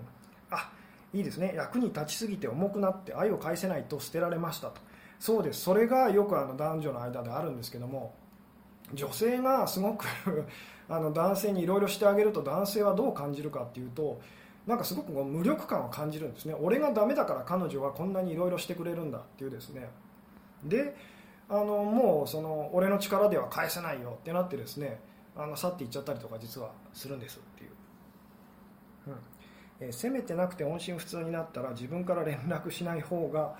[0.51, 0.71] あ
[1.13, 1.53] いいですね。
[1.55, 4.81] 役に立ちすぎて重くなって愛を返せないと捨てられましたと。
[5.19, 5.61] そうです。
[5.61, 8.13] それがよくあの男女の間であるんですけども
[8.93, 10.05] 女性がすごく
[10.87, 14.21] あの男性にいろいろしてあげると男性はどう感じるかっていうと
[14.65, 16.55] なんかすごく無力感を感じるんですね。
[16.59, 19.89] 俺がダメだから彼女はこんなにいろいろしてくれるんだっていうですね。
[20.63, 20.95] で
[21.49, 24.99] あのもうその俺の力では返せないよってなってですね
[25.35, 27.71] あの去っていっちゃったりとか実はするんですっていう、
[29.07, 29.13] うん。
[29.79, 33.55] えー、攻めてなくて音信不通になったら自分から連絡しない方が、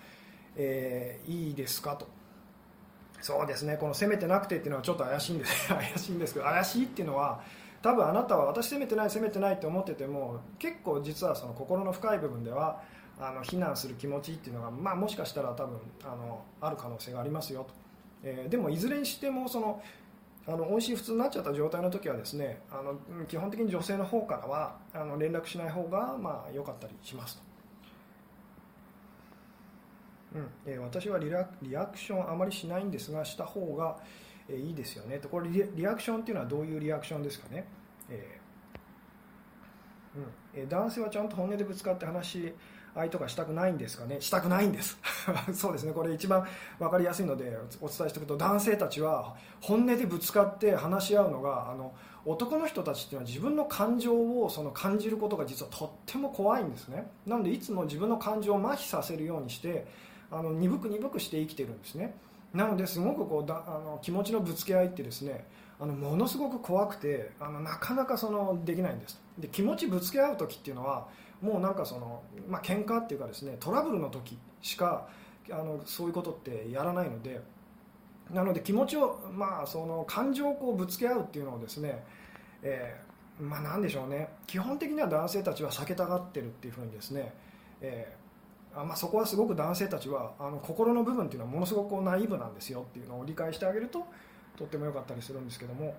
[0.56, 2.08] えー、いいですかと。
[3.22, 3.78] そうですね。
[3.78, 5.68] この攻めてなくてっていうのはちょっと怪しいんです。
[5.74, 7.42] 怪しいんですけど怪しいっていうのは
[7.82, 12.82] 多分あなたは私攻めてない攻めてないって思ってても結構実はその心の深い部分では
[13.20, 17.74] あの非難する気持ちっていうのが、まあ、もしかしたら多分あのある可能性がありますよと、
[18.24, 19.82] えー、でもいずれにしてもその
[20.48, 27.44] あの音信不通になっちゃった状態の時はですねあの基本的に女性の方からはあの連絡しない方がまあ良かったりしますと、
[30.36, 30.48] うん。
[30.66, 33.98] えー、私はリラリアクションあまりしないんですがした方が、
[34.48, 35.18] えー、いいですよね。
[35.20, 37.68] とこれリアクションっていうのはどういうリアクションですかね、
[38.10, 40.20] えー。
[40.20, 40.62] うん。
[40.62, 42.54] えー、男性はちゃんと本音でぶつかって話
[42.96, 44.22] 愛とかしたくないんですかね？
[44.22, 44.98] したくないんです。
[45.54, 45.94] そうですね。
[45.94, 46.46] これ一番
[46.80, 51.94] 分かりやすいのでお伝えしておくと男性たちは本音でぶつかって話し合うのがあの
[52.26, 57.10] 男の人たちっていうのは自分の感情をその感じることが実はとっても怖いんですね。
[57.26, 59.88] なのでいつも自分の感情を麻痺させるようにして
[60.32, 62.16] あの鈍く鈍くして生きてるんですね。
[62.54, 65.46] なのですごくこうだあの気持ちのぶつけ合いってですね
[65.80, 69.22] あのものすごく怖くてあのなかなかそのできないんです。
[69.38, 71.08] で気持ちぶつけ合う時っていうのは
[71.42, 75.08] もうなんかその、まあ喧嘩っていうかですねトラブルの時しか
[75.50, 77.40] あのそういうことってやらないので
[78.32, 82.04] なので気持ちを、まあ、その感情をこうぶつけ合うっていうのをですね、
[82.62, 84.30] えー、まあ、なんでしょうね。
[84.46, 87.34] 基本的には男性たちは避けたがってるっていうふうにですね、
[87.82, 94.06] えー、まあ、そこはすごく男性たちはあの心の部分っていうのはものすごくこうナイーブなんですよっていうのを理解してあげると
[94.60, 95.96] とっても良かったりするんですけども、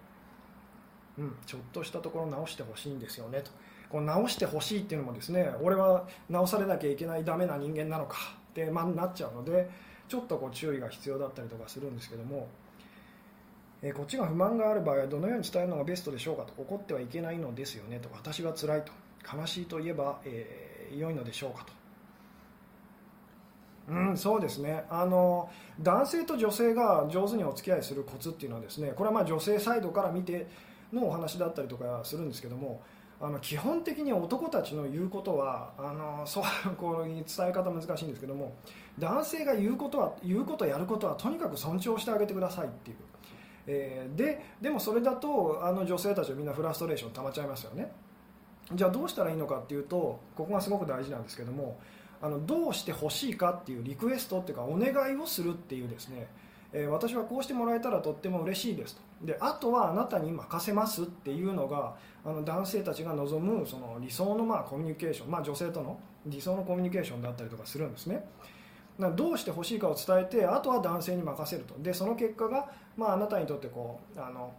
[1.19, 3.51] うん、ちょっとしたところ直してほしいんですよねと。
[3.89, 8.17] こう直してほしいっていうのもですね俺は直されなきゃいけないダメな人間なのか
[8.51, 9.69] って、まなっちゃうので
[10.09, 12.49] ちょっとこう注意が必要だったりとかするんですけども、
[13.83, 18.93] えこっちが不満がある場合はどのように伝えるのがベストでしょうかと怒ってはいけないのですよねと私は辛いと
[19.37, 21.80] 悲しいと言えば、えー、良いのでしょうかと。
[23.91, 24.85] うん、そうですね。
[24.89, 25.51] あの
[25.81, 30.47] 男性と女性が上手にお付き合いするコツっていうのはですねこれはま女性サイドから見て
[30.93, 32.83] のお話だったりとかするんですけども
[33.21, 36.45] あの基本的に男たちの言うことはあのそう
[36.79, 38.55] こう伝え方難しいんですけども
[38.99, 42.97] 男性が言うことは言うことやることはとにかく尊重してあげてくださいっていう、
[43.67, 47.93] えー、ででもそれだとあの女性たちはみんなフラストレーション溜まっちゃいますよね。
[48.73, 51.79] じゃあどうしたらいいのかっていうとここがすごく大事なんですけども
[52.23, 56.29] あのどうしてほしいかっていうリクエストっていうかお願いをするっていうですね
[56.73, 59.03] えー、私はこうしてもらえたらとっても嬉しいですと。
[59.23, 68.25] であとはあなたに任せますっていうのがあの男性たちが望むその理想のまあコミュニケーション、まあ、女性との理想のコミュニケーションだったりとかするんですね。
[69.17, 71.75] どうしてほしいかを伝えてあとは男性に任せると。
[71.83, 74.53] でその結果が、まあ、あなたにとってこうあの、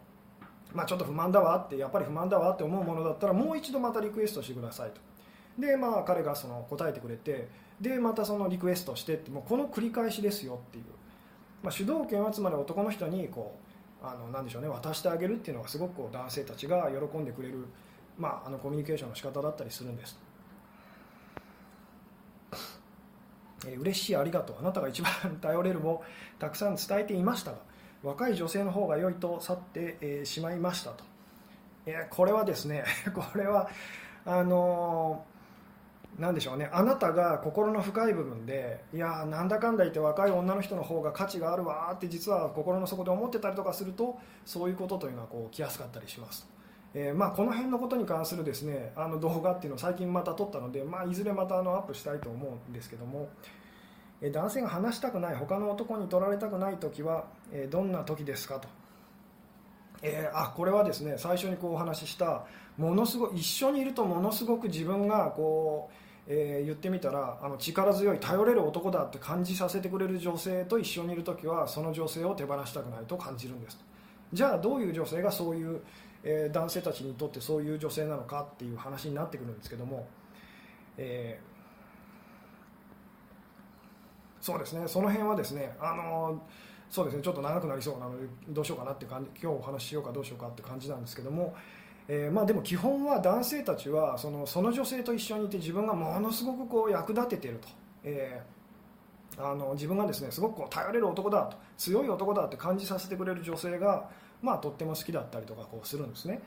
[0.74, 5.00] まあ、ちょっと不満だわってやっぱり不満だわって思うものだったらもう一度またリクエストしてくださいと。
[5.62, 7.48] でまあ彼がその答えてくれて
[7.80, 10.86] でまたそのリクエストしてってもうこの繰り返しですよっていう、
[11.64, 13.56] まあ、主導権はつまり男の人にこ
[14.04, 17.66] うあのなんでしょうね渡してあげるっていうのがすごくこう男性たちが喜んでくれる、
[18.18, 20.20] まあ、あのコミュニケーションの仕方だったりするんです、
[23.68, 24.56] えー、嬉しいありがとう。
[24.60, 26.04] あなたが一番頼れるを
[26.40, 27.58] たくさん伝えていましたが
[28.02, 31.04] 若い女性の方が良いと去って、えー、しまいましたと、
[31.86, 33.70] えー、これはですね これは
[34.26, 35.24] あの
[36.20, 36.70] なんでしょうね。
[36.72, 46.48] あなたが心の深い部分でいやなんだかんだ言って若い女の人の方が価値があるわって実は心の底で思ってたりとかするとそういうことというのはこう来やすかったりします、
[46.94, 53.30] えー、まあ、この辺のことに関するですねあの動画っていうのを最近また撮ったので、まあ、いずれまたあのアップしたいと思うんですけども、
[54.22, 58.68] えー、男性が話したくない他の男に取られたくない時は、えー、どんな時ですかと、
[60.04, 62.46] えあこれはですね最初にこうお話しした
[62.78, 73.78] ものすごい一緒にいるとものすごく自分がこうえー、言ってみたらあの力強い頼れる男だって感じさせてくれる女性と一緒にいる時はその女性を手放したくないと感じるんです
[74.32, 75.82] じゃあどういう女性がそういう、
[76.24, 80.08] えー、男性たちにとってそういう女性なのかっていう話になってくるんですけども、
[80.98, 84.88] えー、そうですね。
[84.88, 86.42] その辺はですねあの
[86.90, 87.24] そうですね。
[87.24, 91.54] ちょっと長くなりそうなのでどうしようかなって感じ今日お話ししようかどうしようかって感じなんですけども
[92.08, 97.68] えー、まあ、でも基本は男性たちはそのその女性と一緒にいて自分がものすごくこう役立てていると、
[98.04, 101.58] えー、あの自分がですねすごくこう頼れる男だと。
[101.78, 104.08] 強い男だって感じさせてくれる女性が、
[104.42, 106.40] まあ、とっても好きだったりとかこうするんですね、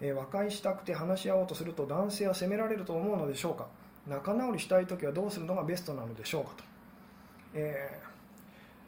[0.00, 3.68] えー、和解したくて話し合おうとすると男性は責められると思うのでしょうか。
[4.08, 6.64] 仲直りしたい時はどうするのがベストなのでしょうかと、
[7.54, 7.98] え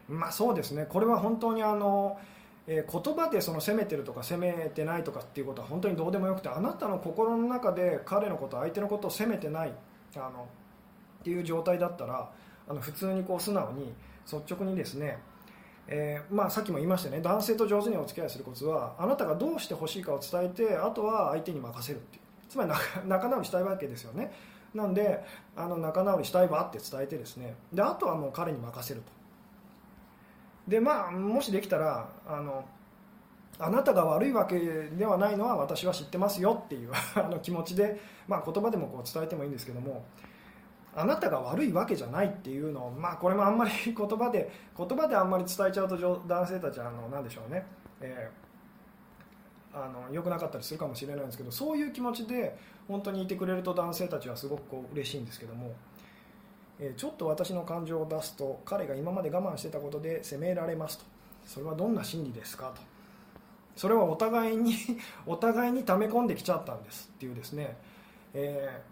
[0.09, 0.87] まあ、そうですね。
[0.89, 2.19] これは本当にあの
[2.69, 9.73] えー、言葉でその責めてるとか責めてないとかっていうことは本当にどうでもよくてあなたの心の中で彼のこと相手のことを責めてない
[10.17, 10.49] あの
[11.21, 12.31] っていう状態だったら
[12.69, 13.93] あの普通にこう素直に
[14.25, 15.19] 率直にですね、
[15.87, 22.23] えー、まあ、さっきも言いましたね男性と上手にお付き合いするコツはあなたがどうしてほしいかを伝えてあとは相手に任せるっていう。
[22.49, 22.71] つまり
[23.07, 24.33] 仲直りしたいわけですよね。
[24.75, 25.25] なんで
[25.57, 27.55] あの仲直りしたいわって伝えてですね。
[27.73, 29.16] であとはもう彼に任せると。
[30.67, 32.65] でまあもしできたらあの
[33.59, 37.99] あなたが悪いわけではないのは私は知ってますよっていう あの気持ちで、
[38.29, 40.05] まあ、言葉でもこう伝えてもいいんですけども
[40.95, 47.65] あなたが悪いわけじゃないっていうのを、まあ、これもあんまり 言葉で言葉であんまり伝えちゃうと男性たちはあの何でしょうね、
[48.01, 55.73] えー、あの良くなかったりするかもしれないんですけどそういう気持ちで本当にいてくれると男性たちはすごくこう嬉しいんですけども。
[56.79, 61.05] えちょっと私の感情を出すと彼が今まで我慢してたことで責められますと。
[61.47, 62.83] それはどんな心理ですかと。
[63.77, 64.75] それはお互いに
[65.27, 67.77] お互いに溜め込んできちゃったんですっていうですね、
[68.35, 68.83] え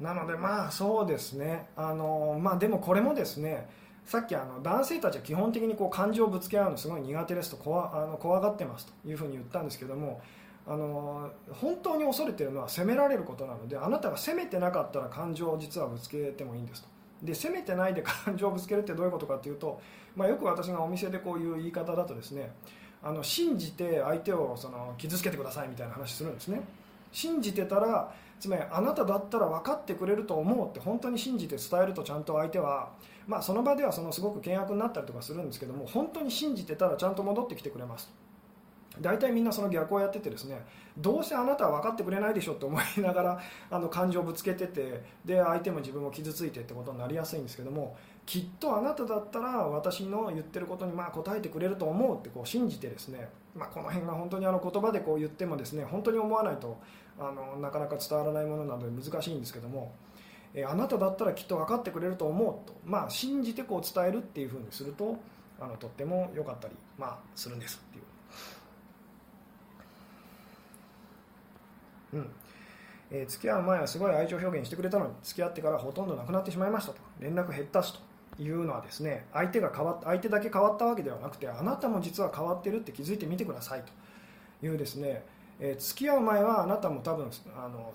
[0.00, 1.68] ー、なのでまあそうですね。
[1.76, 3.68] あのまあでもこれもですね
[4.04, 10.20] さっきあの男性たちは基本的にこう感情をぶつけ合うのすごい苦手ですと怖あの怖がってますというふうに言ったんですけども
[10.66, 16.88] あの本当に恐れているのは責められることなのであなたが責めてなかったら感情を実はぶつけてもいいんですと。
[17.22, 19.80] で責めてないで 感情をぶつけるってどういうことかというと、
[20.16, 22.52] まあ、よく私がお店でこういう言い方だとですね
[23.02, 26.62] あの信じて相手をその傷つけてくださいみたいな話するんですね。
[27.12, 32.90] 信じてたらつまりあなただったら分かってくれると思うって本当に信じて伝えるとちゃんと相手は、
[33.26, 38.10] まあ、その場ではそのすごく険悪になったりとかするんですけども本当に信じてたらちゃんと戻ってきてくれます
[38.98, 40.60] 大体みんなその逆をやっててですね
[40.98, 56.76] どうせあなたは分かってくれないでしょって思いながら あの感情をぶつけててで相手も自分も傷ついてってことになりやすいんですけどもきっとあなただったら私の言ってることにまあ答えてくれると思うってこう信じてですね、まあ、この辺が本当にあの言葉でこう言ってもですね本当に思わないと
[57.18, 59.92] あのなかなか伝わらないものなので難しいんですけども。
[60.52, 65.16] えあなただったらきっと分かってくれると思うと、まあ、信じてこう伝えるっていうふうにすると
[65.60, 68.04] あのとっても良かったり、まあ、するんですっていう
[72.12, 72.30] うん。
[73.10, 76.98] えー、付き合う前はすごい愛情表現してくれたのに付き合ってからほとんどなくなってしまいましたと。
[77.18, 83.82] 連絡減ったしというのはですね相手が変わ相手だけ変わったわけではなくてあなたも実は変わってるって気づいてみてください
[84.60, 85.24] というですね、
[85.58, 87.92] えー、付き合う前はあなたも多分あの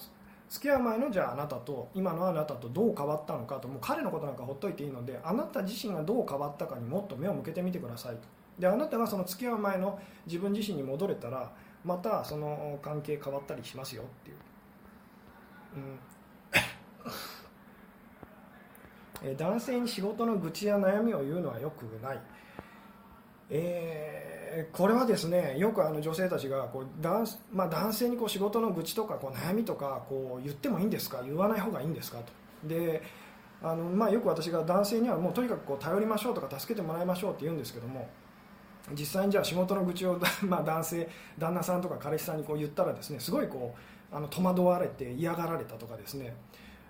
[0.49, 8.21] 付き合う前のじゃああなたと今のあなたとどう変わったのかともう彼のことなんかほっといていいのであなた自身がどう変わったかにもっと目を向けてみてくださいと。
[8.59, 11.51] であなたがその付き合う前の自分自身に戻れたら
[11.85, 14.37] またその関係変わったりしますよっていう、
[19.23, 19.37] うん。
[19.37, 22.19] 男性に仕事の愚痴や悩みを言うのはよくない、
[23.49, 24.35] えー
[24.71, 32.67] これはですねよくあの女性たちがこう男,、まあ、男性にこう仕事の愚痴とかこう悩みとかこう言ってもいいんですか言わない方がいいんですかと。
[32.67, 33.01] で
[33.61, 38.07] あの、まあ、よく私が男性にはもうとにかくこう頼りましょうとか助けてもらいましょうって言うんですけども
[38.93, 41.09] 実際にじゃあ仕事の愚痴を、 まあ、男性
[41.39, 43.73] 旦那さんとか彼氏さんにこう言ったらですねすごいこ
[44.11, 46.35] うあの戸惑われて嫌がられたとかですね。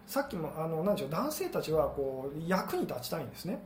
[0.05, 3.59] さっきもあのなんでしょう男性たちはこう役に立ちたいんですね。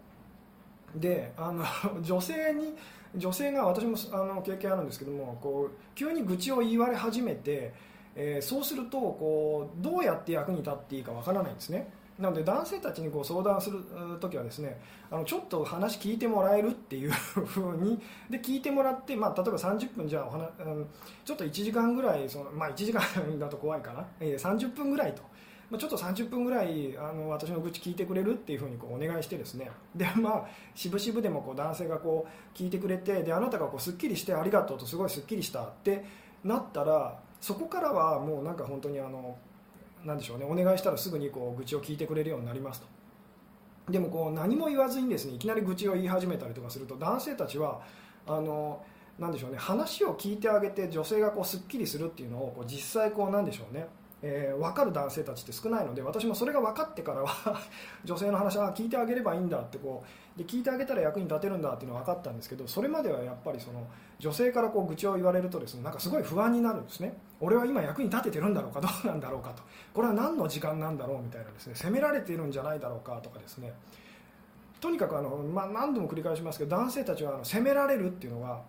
[0.96, 1.64] であの
[2.02, 2.76] 女性に
[3.16, 7.74] 女性が私もあの経験あるんですけどもこう急に愚痴を言われ始めて、
[8.16, 11.92] えーそうするとこうどうやって役に立っていいかわからないんですね。
[12.20, 13.80] なので男性たちにこう相談する
[14.20, 18.00] 時はですねあのちょっと話聞いてもらえるっていう ふうに
[18.30, 20.88] で聞いてもらって、まあ、例えば30分じゃあお話うん
[21.24, 23.02] ちょっと1時間ぐらいその、まあ、1時間
[23.40, 25.24] だと怖いかな、 30分ぐらいと。
[25.70, 36.04] まあ、ちょっと30分ぐらいあの私の愚痴聞いてくれるっていうふうにこうお願いしてですねでまあ渋々でもこう男性がこう聞いてくれてであなたがこうすっきりしてありがとうとすごいすっきりしたって
[36.44, 39.38] なったらそこからはもうなんか本当にあの
[40.04, 40.46] なんでしょうね。
[40.46, 42.88] お願いしたらすぐにこう愚痴を聞いてくれるようになりますと。
[43.92, 47.82] でもこう何も言わずにですねいきなり愚痴を言い始めたりとかすると男性たちは
[48.28, 48.84] あの
[49.18, 53.88] なんでしょうね話を聞いてあげて女性がこうすっきりするっていうのをこう実際こうなんでしょうね
[54.22, 57.60] えー分かる男性たちって少ないので私もそれが分かってからは
[58.06, 60.04] 女性の話は聞いてあげればいいんだってこ
[60.36, 63.88] うで聞いてあげたら役に立てるんだっていうのは分かったんですけどそれまではやっぱりその
[64.20, 67.18] 女性からこう愚痴を言われるとですねなんかすごい不安になるんですね。
[67.42, 69.64] 俺は今役に立ててるんだろうかどうなんだろうかと。
[69.94, 71.76] これは何の時間なんだろうみたいなですね。
[71.76, 73.74] 責められているんじゃないだろうかとかですね。
[74.82, 78.62] とにかくあの、まあ、何度も繰り返しますけど男性たちはあの責められるっていうのが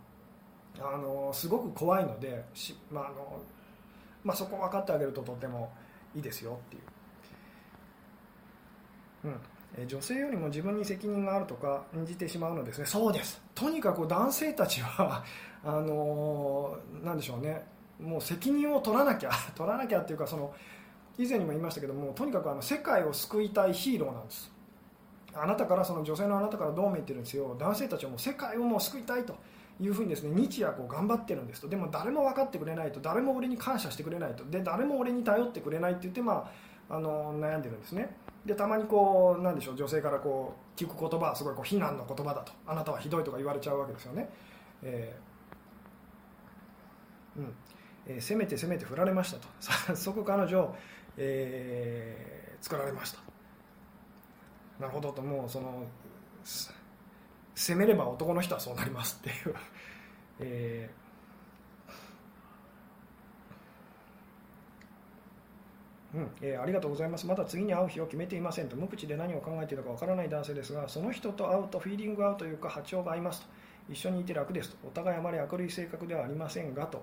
[0.80, 3.40] あのすごく怖いのでし、まああの
[4.24, 5.72] まあ、そこ分かってあげるととても
[6.14, 6.82] いいですよっていう、
[9.24, 9.40] うん。
[9.76, 12.86] え女性よりも自分に責任があるとか演じてしまうのですね。
[12.86, 13.40] そうです。
[13.54, 15.22] とにかく男性たちは
[15.64, 17.64] あのなんでしょうね。
[18.00, 20.52] もう責任を取らなきゃ 取らなきゃっていうかその
[21.18, 24.50] 以前にも言いましたけどもとにかくあの世界を救いたいヒーローなんです。
[25.32, 27.54] あなたからその女性のあなたからどう見てるんですよ。
[27.56, 29.36] 男性たちはもう世界をもう救いたいと
[29.78, 31.68] いうふうにですね日夜こう頑張ってるんですと。
[31.68, 33.00] でも誰も分かってくれないと。
[33.00, 34.44] 誰も俺に感謝してくれないと。
[34.46, 36.50] で誰も俺に頼ってくれないって言って、ま
[36.88, 38.16] あ、あの悩んでるんですね。
[38.44, 42.52] でたまにこうなんでしょう女性からこう聞く言葉はすごいこう非難の言葉だと。
[42.66, 44.28] あなたはひどいとか言われちゃうわけですよね、
[44.82, 45.30] えー
[47.36, 47.54] うん。
[48.10, 49.48] えー攻めて攻めて振られましたと。
[49.60, 50.74] 早速彼女、
[51.16, 53.20] えー作られました。
[54.78, 55.82] なるほどともうその
[57.54, 59.54] 攻めれば男の人はそうなりますっていう、
[60.40, 67.26] えーうんえーありがとうございます。
[67.26, 68.76] まだ次に会う日を決めていませんと。
[68.76, 73.46] 無口で何を考えているかわからない男性ですがその人と会うとフィーリング合うというか波長が合いますと。
[73.88, 74.88] 一緒にいて楽ですと。
[74.88, 77.02] お互いあまり明るい性格ではありませんがと、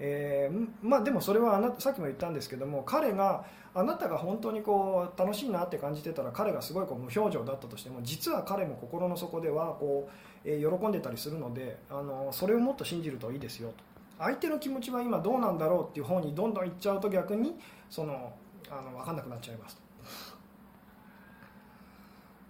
[0.00, 3.44] えーまあ、でもそれはあなさっきも言ったんですけども彼が
[3.74, 10.10] あなたが本当にこう楽しいなって感じてたら彼がすごいこう無表情だったとしても実は彼も心の底ではこう、
[10.44, 13.74] えー喜んでたりするのであのそれをもっと信じるといいですよと。
[14.18, 17.56] 相手の気持ちは今どうなんだろうっていう方にどんどん行っちゃうと逆に
[17.90, 18.32] その
[18.70, 19.82] あの分かんなくなっちゃいますと。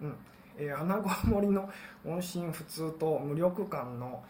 [0.03, 0.15] うん。
[0.57, 1.69] えー、穴子森の
[2.05, 4.23] 音信不通と無力感の、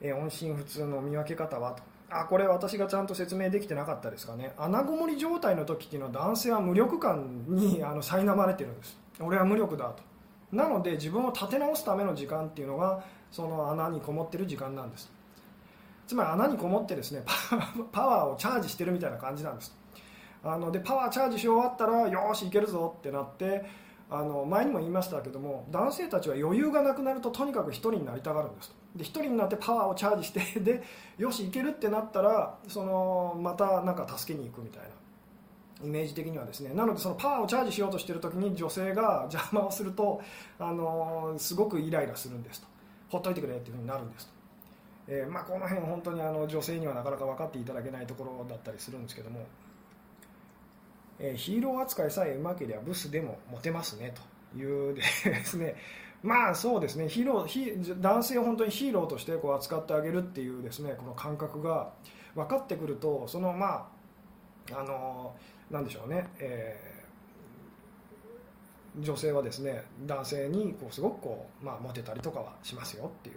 [0.00, 1.93] えー音信不通の見分け方はと。
[2.10, 4.52] あこれ私がちゃんと説明できてなかったですかね。
[4.58, 8.98] 穴子森状態の時っていうのは男性は無力感にあの苛まれてるんです。
[9.20, 10.02] 俺は無力だと。
[10.52, 15.10] なので自分を立て直すための時間っていうのがその穴にこもってる時間なんです。
[16.06, 17.56] つまり穴にこもってですねパ
[17.90, 19.76] パワーをチャージしてるみたいな感じなんです。
[20.44, 23.64] あのでパワーチャージし終わったらよーしいけるぞってなって
[24.10, 30.82] あの前にも言いましたけども男性たちは余裕がなくなるととにかく一人になりたがるんですとで一人になってパワーをチャージして で
[31.18, 34.88] よしいけるってなったらそのまたなんか助けに行くみたいな。
[35.82, 36.72] イメージ的にはですね。
[36.72, 40.22] なのでそのパワーをチャージしようとしてる時に女性が邪魔をすると
[40.58, 42.68] あのすごくイライラするんですと。
[43.10, 44.32] ほっといてくれっていうふうになるんですと、
[45.08, 49.44] えーまあ、この辺本当にあの女性にはなかなか分かっていただけないところだったりするんですけども。
[51.18, 54.12] えーヒーロー扱いさえうまければブスでもモテますね
[54.52, 55.02] というで
[55.44, 55.76] すね。
[56.24, 57.06] まあそうですね。
[57.06, 61.92] ヒーローヒ男性を本当にヒーローとしてこう扱ってあげるっていうですねこの感覚が
[62.34, 63.86] 分かってくるとそのま
[64.72, 65.34] ああの
[65.70, 66.94] なんでしょうね、えー
[69.00, 73.36] 女性はですね男性にこうすごくこう、まあ、モテたりとかはしますよっていう。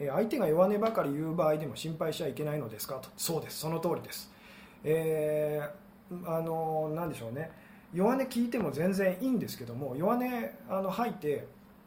[0.00, 3.08] えー相手が弱音ばかり言う場合でも心配しちゃいけないのですかと。
[3.16, 3.60] そうです。
[3.60, 4.30] その通りです。
[4.84, 5.88] えー
[6.26, 7.52] あのなんでしょうね。
[7.92, 10.24] 弱音聞いても全然いいんですけども弱音
[10.68, 11.46] あの吐いて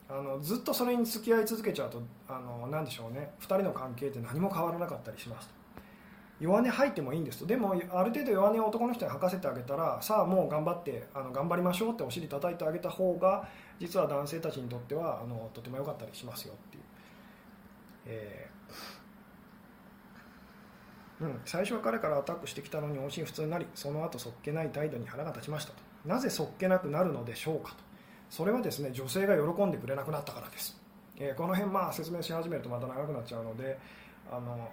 [0.10, 5.62] あのずっとそれに付き合い続けちゃうとあのなんでしょうね2人の関係って何も変わらなかったりしますと。
[6.42, 7.46] 弱音吐いてもいいんですと。
[7.46, 13.48] でもある程度弱音を男の人に吐かせてあげたらさあもう頑張ってあの頑張りましょうってお尻叩いてあげた方が
[13.80, 16.84] 実は男性たちにとってはあのとても良かったりしますよっていう、
[18.08, 25.91] えーうん、最初は彼からアタックしてきたのに音信不通になりその後そっけない態度に腹が立ちましたと。
[26.06, 27.78] なぜそっけなくなるのでしょうかと。
[28.30, 30.80] それはですね女性が喜んでくれなくなったからです、
[31.18, 33.78] えー、この辺まあ説明し始めるとまた長くなっちゃうので
[34.32, 34.70] あの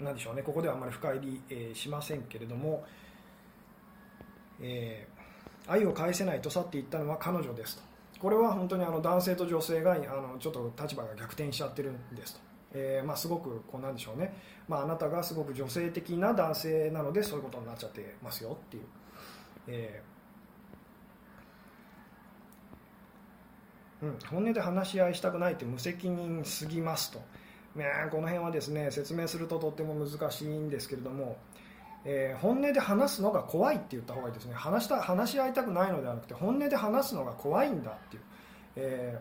[0.00, 0.42] なんでしょうね。
[0.42, 2.84] ここではあまり深入り、えー、しませんけれども、
[4.60, 7.82] えー、愛を返せないと去っていったのは彼女ですと。
[8.18, 12.40] これは本当にあの男性と女性があのちょっと立場が逆転しちゃってるんですと、
[12.72, 14.34] えーまあ、すごくこうなんでしょうね、
[14.66, 18.84] まあ、あなたがすごく女性的な男性なのでそういうことになっちゃってますよっていう、
[19.68, 20.14] えー
[24.04, 27.22] うん、本音で話し合いしたくないって無責任すぎますと。
[27.74, 31.36] ね、この辺はですね説明するととっても難しいんですけれども、
[32.04, 34.54] えー、本音で話すのが怖いって言った方がいいですね。
[34.54, 38.22] 話した話し合いたくないのではなくて本音で話すのが怖いんだっていう、
[38.76, 39.18] え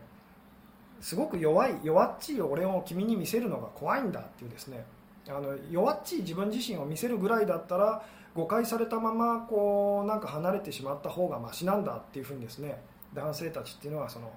[0.99, 4.85] ー、すごく弱い弱っちい俺を君に見せるのが怖いんだっていうですね。
[5.29, 8.03] あの弱っちい自分自身を見せるぐらいだったら
[8.35, 12.81] 誤解されたままこうなんか離れてしまった方がましなんだっていうふうにですね
[13.13, 14.31] 男性たちっていうのはその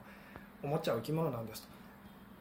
[0.63, 1.77] 思っちゃう生き物なんですと。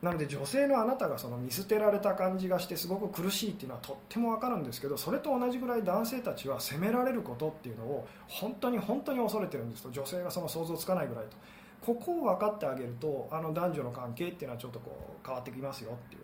[0.02, 9.92] なので女性のあなたがその見捨てられた感じがしてすごく苦しいっていうのはとっても分かるんですけどそれと同じぐらい男性たちは責められることっていうのを本当に本当に恐れてるんですと。
[9.92, 11.38] 女性がその想像つかないぐらいと。
[11.82, 16.22] ここを分かってあげるとあの男女の関係っていうのはちょっとこう変わってきますよっていう。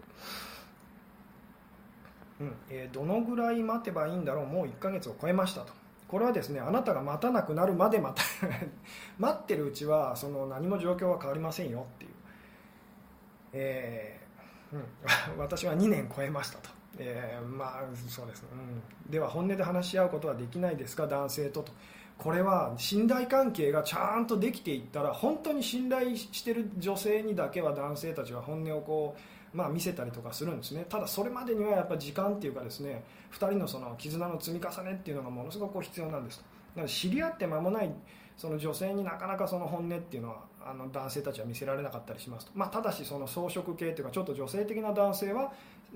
[2.42, 5.74] うんえー、どのぐらい待てばいいんだろうもう1ヶ月を超えましたと。
[6.08, 8.22] これはですねあなたが待たなくなるまで待
[9.18, 12.12] 待ってるうちはその何も状況は変わりませんよっていう。
[13.54, 21.72] えー、うん、 私は2年超えましたと、えー、まあそうです、うん、では本音で話し合うことはできないですか男性とと。
[22.18, 29.22] これは信頼関係がちゃんとできていったら本当に信頼してる女性にだけは男性たちは本音をこう、
[29.54, 30.86] まあ、見せたりとかするんですね。
[30.88, 36.38] ただそれまでにはやっぱ時間っていうかですね2人のその絆の積み重ねっていうのがものすごく必要なんです。
[36.38, 36.44] だ
[36.76, 37.92] から知り合って間もない
[38.38, 45.52] その女性になかなかその本音っていうのはあの男性たちは見せられなかったりしますと、まあ、ただしその装飾系というかちょっと女性的な男性は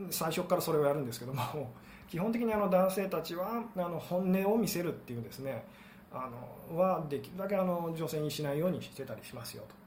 [0.09, 1.41] 最初からそれをやるんですけども
[2.09, 5.65] 基本的にあの男性たちはあの本音を見せるっていうですね
[6.11, 6.29] あ
[6.69, 9.84] のはできるだけあの女性にしないようにしてたりしますよと。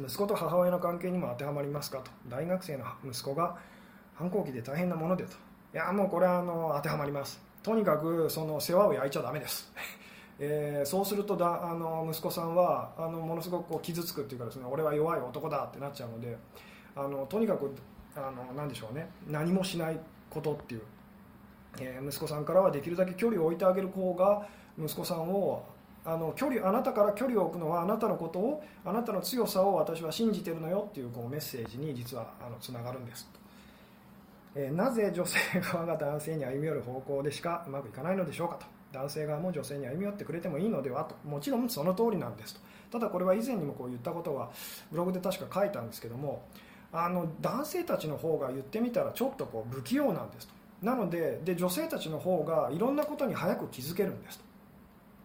[0.00, 2.10] 息子と母親の関係にも当てはまりますかと。
[2.28, 3.56] 大学生の息子が
[4.14, 5.32] 反抗期で大変なものでと。
[5.74, 7.40] いやもうこれはあの当てはまります。
[7.62, 9.72] とにかくその世話を焼いちゃだめです。
[10.38, 16.36] えー、そうするとだあの息子さんはあのものすごくこう傷つくっていうかですね俺は弱い男だってなっちゃうので
[16.96, 17.70] あのとにかく
[18.16, 19.08] あの何でしょうね。
[19.28, 20.82] 何もしないことっていう、
[21.80, 24.46] えー、息子さんからはできるだけ距離を置いてあげる方が
[24.78, 25.62] 息子さんを
[26.04, 33.28] あの距離あなたから距離を置くのはあなたのことをあなたの強さを私は信じてるのよっていうこうメッセージに実はあのつながるんです
[34.54, 38.66] えー、なぜ女性側が男性に歩み寄る方向でしかうまくいかないのでしょうかと。
[38.92, 41.14] 男性側も女性に歩み寄ってくれてもいいのではと。
[41.26, 42.60] もちろんその通りなんですと。
[42.92, 44.50] ただこれは以前にもこう言ったことは
[44.90, 46.46] ブログで確か書いたんですけども
[46.92, 50.54] あの男性たちの方が言ってみたらちょっとこう不器用なんですと。
[50.82, 54.51] なのでで女性たちの方がいろんなことに早く気づけるんですと。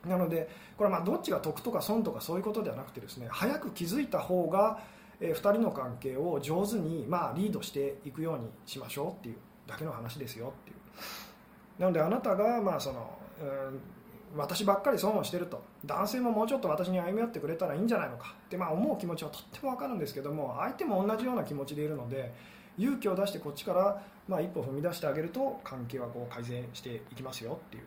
[0.07, 4.79] なのでこれはまどっちが得とか損とかそういうことではなくてですね早く気づいた方が
[5.19, 9.35] 2人の関係を上手にまあリードしていくようにしましょうっていう
[9.65, 10.77] だけの話ですよっていう。
[11.79, 13.79] なのであなたがまあそのうん
[14.35, 22.33] 私ばっかり損をしてると男性ももうちょっと私に歩み寄ってくれたらいいんじゃないのかってまあ思う気持ちはとっても分かるんですけども相手も同じような気持ちでいるので
[22.77, 27.83] 勇気を出してこっちからまあ一歩踏み出してあげると関係はこう改善していきますよっていう、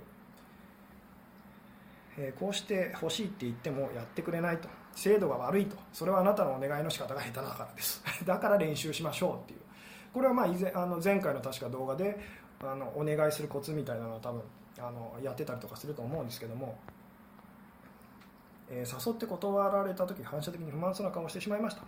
[2.21, 4.69] え、こうして欲しいって言ってもやってくれないと。
[4.95, 5.77] 精度が悪いと。
[5.93, 8.03] それはあなたのお願いの仕方が下手だからです。
[8.27, 9.61] だから練習しましょうっていう。
[10.13, 12.19] これはまあ以前あの前回の確か動画で
[12.63, 14.43] あのお願いするコツみたいなのは多分
[14.79, 16.77] あのやってたりとかすると思うんですけども、
[18.69, 21.83] えー、誘って断られた時反射的に不満そうな顔をしてしまいました。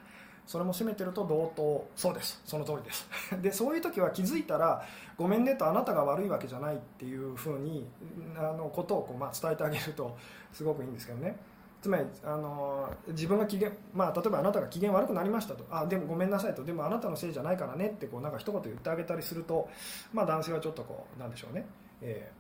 [0.47, 1.87] それも責めてると同等。
[1.97, 2.43] そうです。
[2.45, 3.09] その通りです。
[3.41, 4.83] でそういう時は気づいたら
[5.17, 7.89] ごめんねとあなたが悪いわけじゃないっていうふうに
[8.37, 10.17] あのことをこう、まあ、伝えてあげると
[10.53, 11.37] すごくいいんですけどね。
[11.81, 15.65] つまりあの自分が機嫌、まあ、例えばあなたが機嫌悪くなりましたと。
[15.69, 16.65] あでもごめんなさいと。
[16.65, 19.69] でもあなたのせいじゃないからねってこうなんか一言言ってあげたりすると、
[20.13, 21.67] まあ、男性はちょっとこうなんでしょうね、
[22.01, 22.31] え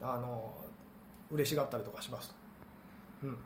[0.00, 0.52] ー、あの
[1.30, 2.34] 嬉しがったりとかしますと、
[3.24, 3.38] うん。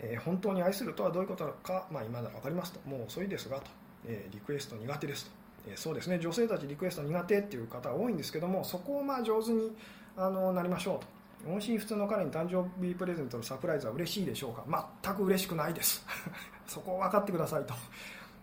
[0.00, 2.80] えー、本当に愛するとはどういうことなのか、まあ、今なら分かりますと。
[2.88, 3.64] もう遅いですがと、
[4.06, 5.30] えー、リクエスト苦手ですと、
[5.68, 6.18] えー、そうですね。
[6.18, 9.72] 女性たちリクエスト苦手っていう方多いんですけどもそこをまあ上手に
[10.16, 11.16] あのなりましょうと。
[11.50, 14.88] 音信不通の彼に誕生日プレゼントのサプライズは嬉しいでしょうか。
[15.02, 16.04] 全く嬉しくないです。
[16.66, 17.74] そこを分かってくださいと。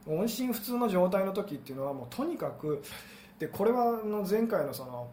[0.05, 2.83] 音信不通の状態の時っていうのはもうとにかく
[3.39, 5.09] でこれはの前回のその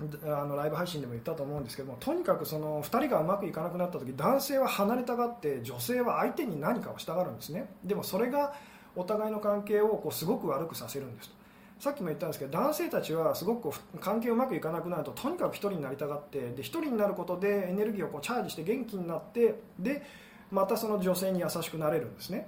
[0.00, 7.70] あのライブ配信でも言ったと思うんですけどもとにかくその2人がうまくいかなくなった時男性は離れたがって女性は相手に何かをしたがるんですね。
[7.84, 8.54] でもそれが
[8.96, 11.42] お互いの関係をこうすごく悪くさせるんですと。
[11.78, 13.70] さっきも言ったんですけど男性たちはすごく
[14.00, 20.02] 関係うまくいかなくなるととにかく1人になりたがってで1人になることでエネルギーをこうチャージして元気になってで
[20.52, 22.46] またその女性に優しくなれるんですね。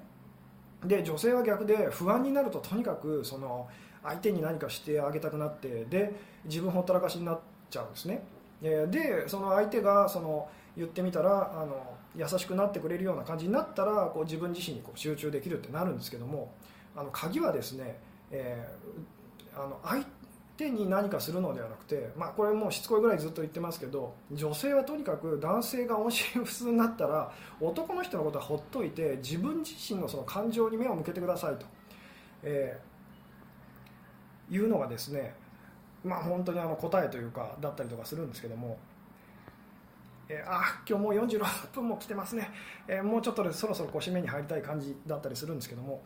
[0.85, 3.69] で女性は逆で不安になるととにかくその
[4.05, 7.41] 相手に何かしてあげたくなってで自分ほったらかしになっ
[7.71, 8.23] ちゃうんですね。
[8.63, 16.53] でその相手がその言ってみたらあの優しくなってくれるような感じになったらこう自分自身にこう集中できるってなるんですけども
[16.97, 17.99] あの鍵はですね、
[18.31, 20.05] えー、あの相
[20.57, 31.67] 手に何かするのではなくて、まあ、これもうしつこいぐらいずっと言ってますけど女性はとにかく男性が音信不通になったら男の人のことはほっといて自分自身のその感情に目を向けてくださいと、
[32.45, 32.94] えー、
[34.51, 35.35] いうのがですね
[36.05, 38.79] まあ本当にあの答えというかだったりとかするんですけども。
[40.29, 42.49] えー、あ今日もう46分も来てますね、
[42.89, 46.03] えー、もうちょっとでそろそろこう締めに入りたい感じだったりするんですけども、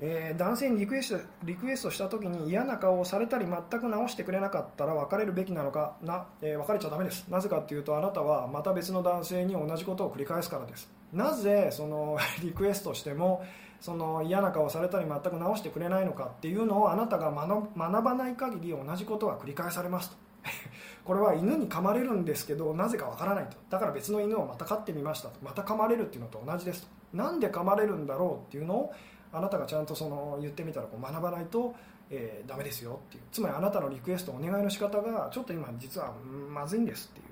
[0.00, 13.44] えー、男性にリクエストリクエストした時に嫌な顔をされたり全く直してくれなかったら別れるべきなのかな、えー、別れちゃだめですなぜかというとあなたはまた別の男性に同じことを繰り返すからですなぜそのリクエストしても
[13.86, 20.16] その嫌な顔されたり全く直してくれないのかっていうのをあなたが学ばない限り同じことは繰り返されますと。
[21.06, 23.56] これは犬に噛まれるんですけどなぜかわからないと。
[23.70, 25.38] だから別の犬をまた飼ってみましたと。
[25.40, 26.88] また噛まれるっていうのと同じですと。
[27.16, 28.92] なんで噛まれるんだろうっていうのを
[29.32, 31.72] あなたがちゃんとその言ってみたらこう学ばないと、
[32.10, 33.22] えー、ダメですよっていう。
[33.30, 36.12] つまりあなたのリクエストお願いの仕方がちょっと今実は
[36.52, 37.25] まずいんですっていう、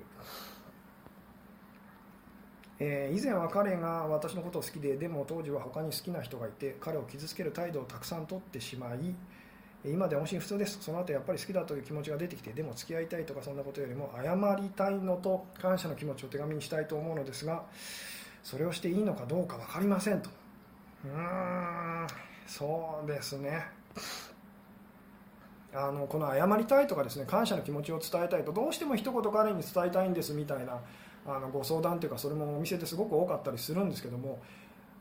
[2.79, 9.15] えー、以前は彼が私のことを好きででも当時は他に好きな人がいて彼を傷つける態度をたくさんとってしまい
[9.85, 10.79] 今では音信不通です。
[10.81, 17.63] その後やっぱり好きだという気持ちが出てきてでも付き合いたいとかそんなことよりも謝りたいのと感謝の気持ちを手紙にしたいと思うのですが
[18.43, 20.29] それをしていいのかどうか分かりませんと。
[21.05, 22.07] うーん
[22.47, 23.63] そうですね。
[25.73, 30.79] あのこの謝りたいとかですね感謝の気持ちを伝えたいとどうしても一言彼に伝えたいんですみたいな
[31.25, 34.39] あのご相談というかそれもお店ですごく多かったりするんですけども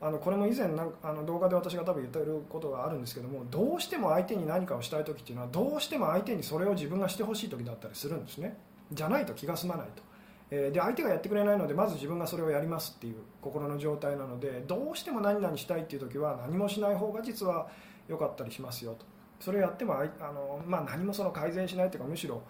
[0.01, 8.57] あのこれも以前なんあの動画で私が多分言ってることがあるんですけどもどうしても相手に何かをしたい時っていうのはどうしても相手にそれを自分がしてほしい時だったりするんですね。
[8.93, 10.03] じゃないと気が済まないと。
[10.51, 17.69] えで相手がやってくれないのでまず自分がそれをやりますっていう心の状態なのでどうしても何々したいっていう時は何もしない方が実は
[18.09, 19.07] 良かったりしますよと。
[19.41, 22.43] それをやってもあの、まあ、何もその改善しないというかむしろ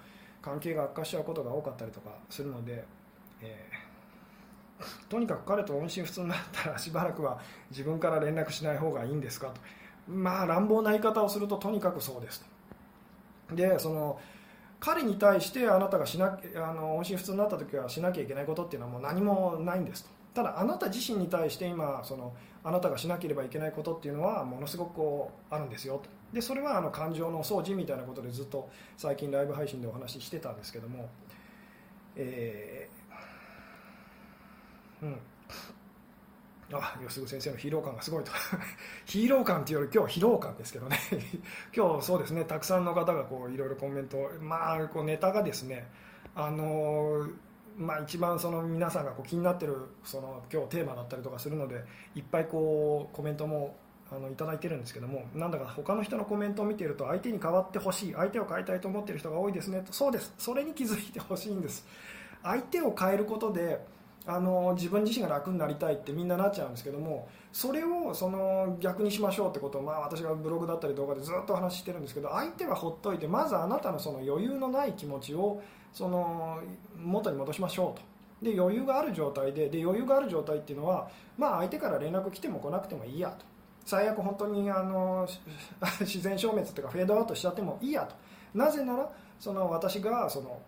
[0.42, 2.84] 関係が悪化しちゃうことが多かったりとかするので、
[3.44, 7.38] えー、とにかく彼と音信不通になったらしばらくは
[7.70, 9.60] 自分から連絡しない方がいいんですかと。
[10.10, 12.44] まあ乱暴な言い方をするととにかくそうです
[13.48, 13.54] と。
[13.54, 14.18] でその
[14.80, 20.10] 彼に対してあなたがしなあの音信不通になった時はしなきゃいけないことっていうのはもう何もないんですと。
[20.34, 22.34] ただあなた自身に対して今その
[22.64, 26.10] あなたがしなければいけないことっていうのはものすごくこうあるんですよと。
[26.32, 31.08] でそれはあの感情の掃除みたいなことでずっと最近ライブ配信でお話ししてたんですけども
[32.16, 32.93] えー、
[35.04, 35.18] うん。
[36.72, 38.32] あ吉純先生のヒーロー感がすごいと。
[39.04, 40.98] ヒーロー感っていうより今日は疲労感ですけどね。
[41.76, 42.44] 今日そうですね。
[42.44, 45.86] たくさんの方がこういろいろコメントまあこうネタがですね
[46.34, 47.28] あの
[47.76, 51.84] まあ、一番その皆さんがこう気になってるその今日テーマだったりとかするので
[52.14, 53.76] いっぱいこうコメントも
[54.12, 59.92] あのいただいてるんですけどもなんだか他の人のコメントを見ていると相手に変わってほしい相手を変えたいと思っている人が多いですねと。
[59.92, 60.32] そうです。
[60.38, 61.84] それに気づいてほしいんです。
[62.42, 63.80] 相手を変えることで
[64.26, 75.62] あの自分自身が楽になりたいってみんななっちゃうんですけどもそれをその逆にしましょうってことを、まあ、私がブログだったり動画でずっと話してるんですけど相手はほっといてまずあなたのその余裕のない気持ちを
[75.92, 76.60] その
[76.96, 78.14] 元に戻しましょうと。
[78.42, 81.08] で余裕がある状態でで余裕がある状態っていうのは、
[81.38, 83.44] まあ、相手から連絡来ても来なくてもいいやと
[83.86, 85.26] 最悪本当にあの
[86.00, 88.14] 自然消滅というかフェードアウトしちゃってもいいやと
[88.54, 89.08] なぜなら
[89.38, 90.60] その私がその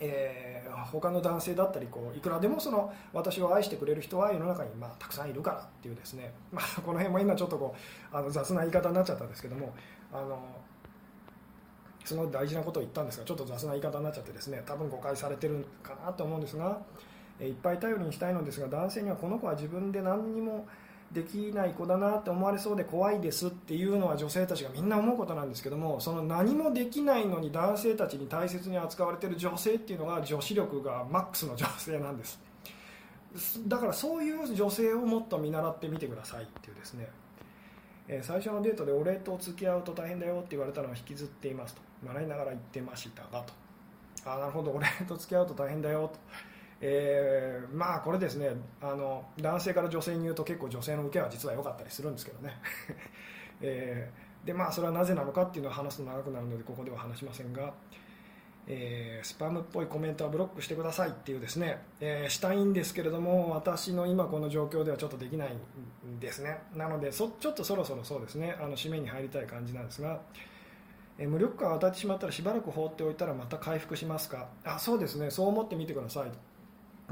[0.00, 7.74] えー、他の男性だったりこういくらでもその私を愛してくれる人は世の中にまあたくさんいるからっていうですね、 まあ、この辺も今ちょっとこ
[8.12, 9.72] うあの雑な言い方になっちゃったんですけども
[10.12, 10.38] あの
[12.04, 16.78] その大事なことを言ったんですがちょっと雑な言い方になっちゃってですね多分誤解されてるかなと思うんですが、
[17.38, 20.66] えいっぱい頼りにしたいのですが男性にはこの子は自分で何にも
[21.12, 32.40] できない子だなって思われそうで怖いですっていうのは女性たちがみんな思うことなんですけどもその何もできないのに男性たちに大切に扱われてる女性っていうのが女子力がマックスの女性なんです。
[33.66, 37.08] だからそういう女性をもっと見習ってみてくださいっていうですね、
[38.08, 41.82] え、最初のデートで俺と付き合うと大変だよって言われたのを引きずっていますと。
[42.06, 43.52] 笑いながら言ってましたがと。
[44.24, 44.72] あなるほど。
[44.72, 46.18] 俺と付き合うと大変だよと。
[46.82, 48.50] えー、まあこれですね
[48.80, 52.56] あの男性から女性に言うと結構女性の受けは実は良かったりするんですけどね、
[53.60, 57.74] えー、でまあそれはなぜなのかっていうのを話すと長くなるのでここでは話しませんが、
[58.66, 65.54] えー、スパムっぽいコメントはブロックしてくださいっていうですね、えしたいんですけれども私の今この状況ではちょっとできない
[66.06, 66.62] んですね。
[66.74, 70.20] なのでそちょっとそろそろそうですねあの締めに入りたい感じなんですが
[71.18, 74.48] え無力感が当たってしまったらしばらく放っておいたらまた回復しますか？
[74.64, 76.30] あそうですねそう思ってみてください。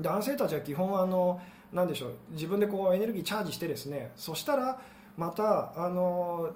[0.01, 1.41] 男性たちは基本あの
[1.73, 4.81] なでしょう自分でこうエネルギーチャージしてですねそしたら
[5.17, 6.51] またあの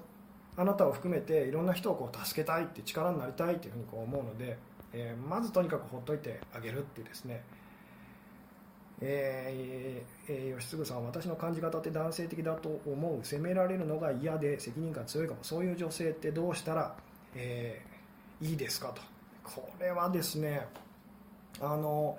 [0.56, 4.58] あなたを含めていろんな人をこう助けたいって力になりたいっていうふうにこう思うので、
[4.92, 7.42] えー、まずとにかくほっといてあげるっていうですね。
[9.04, 16.94] えーえー、吉嗣さん私の感じ方って男性的だと思う責められるのが嫌で責任感強いかもそういう女性ってどうしたら、
[17.34, 19.02] えー、いいですかと。
[19.42, 20.68] これはですね
[21.60, 22.16] あの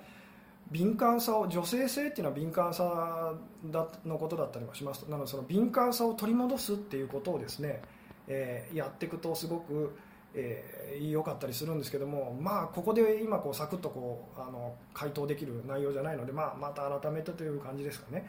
[0.70, 3.34] 敏感さを女性性っていうのは敏感さ
[3.66, 7.82] だのことだったりもしますなのでその敏感さを取り戻すっていうことをですね、
[8.26, 9.96] えー、やっていくとすごく
[10.36, 18.28] えー、かったりするんですけども、まあ、ここで今こうサクッとこうあの回答できる内容じゃないので、まあ、また改めてという感じですかね。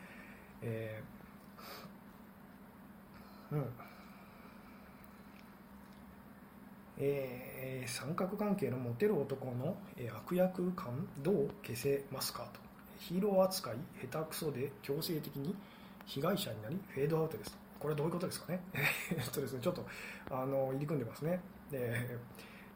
[0.62, 3.85] えー、うん
[6.98, 12.60] えー、三角関係のモテる男の、え、悪役感どう消せますかと。
[13.00, 13.76] ヒーロー扱い
[14.10, 15.54] 下手くそで強制的に
[16.06, 17.58] 被害者になりフェードアウトですと。
[17.80, 18.62] これはどういうことですかね。
[19.12, 19.86] えっとですねちょっと
[20.32, 21.40] あの入り組んでますね。
[21.70, 22.18] で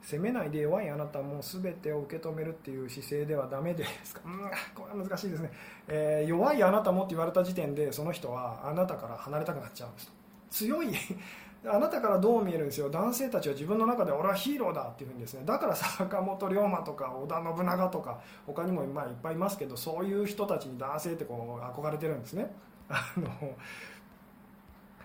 [0.01, 4.39] 責めないで弱いあなたも全てを受け止めるっていう姿勢ではダメですか、うん、
[4.74, 5.51] これは難しいですね、
[5.88, 10.11] えー、弱いあなたもって言われた時点でその人はあなたから離れたくなっちゃうんです
[10.51, 10.88] 強い
[11.66, 12.89] あなたからどう見えるんですよ。
[12.89, 15.43] 男性たちは自分の中で俺はヒーローだっていうふうにですね。
[15.45, 22.53] だから坂本龍馬とか織田信長とか他にもまいっぱいいますけどそういう人たちに男性ってこう憧れてるんですね。
[22.88, 23.28] あの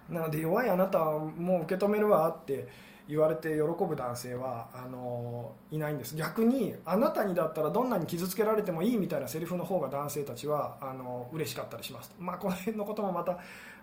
[0.08, 2.68] なので弱いあなたはもう受け止めるわって
[3.08, 6.14] 言われて喜ぶ男性はあのいないんです。
[6.14, 12.14] 逆にあなたにだったらどんなに傷つけられてもいいみたいなセリフの方が男性たちはあの嬉しかったりします。
[12.18, 13.38] まあこの辺のこともまた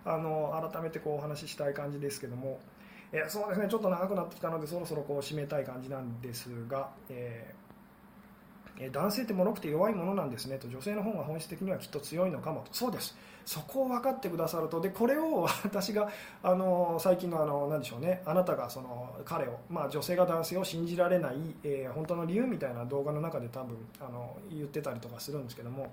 [0.05, 2.59] あの改めてこうお話ししたい感じですけども、
[3.11, 10.67] えそうですねちょっと長くなってきたのでそろそろこう締めたい感じなんですが、えー、男性って脆くて弱いものなんですねと。
[10.67, 12.73] 女性の方が本質的にはきっと強いのかもと。
[12.73, 13.15] そうです。
[13.45, 14.79] そこを分かってくださると。
[14.81, 16.09] でこれを 私が
[16.41, 18.21] あの最近のあの何でしょうね。
[18.25, 25.91] あなたがその彼を、まあ、女性が男性を信じられない、えー、本当の理由みたいな動画の中で多分あの言ってたりとかするんですけども。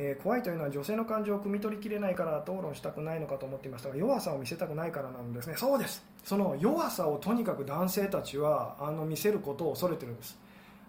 [0.00, 5.56] えー、怖いというのは女性の感情を汲み取りきれないから討論したくないのかと思っていましたが弱さを見せたくないからなんですね。
[5.56, 6.06] そうです。
[6.22, 10.38] その弱さをとにかく男性たちはあの見せることを恐れてるんです。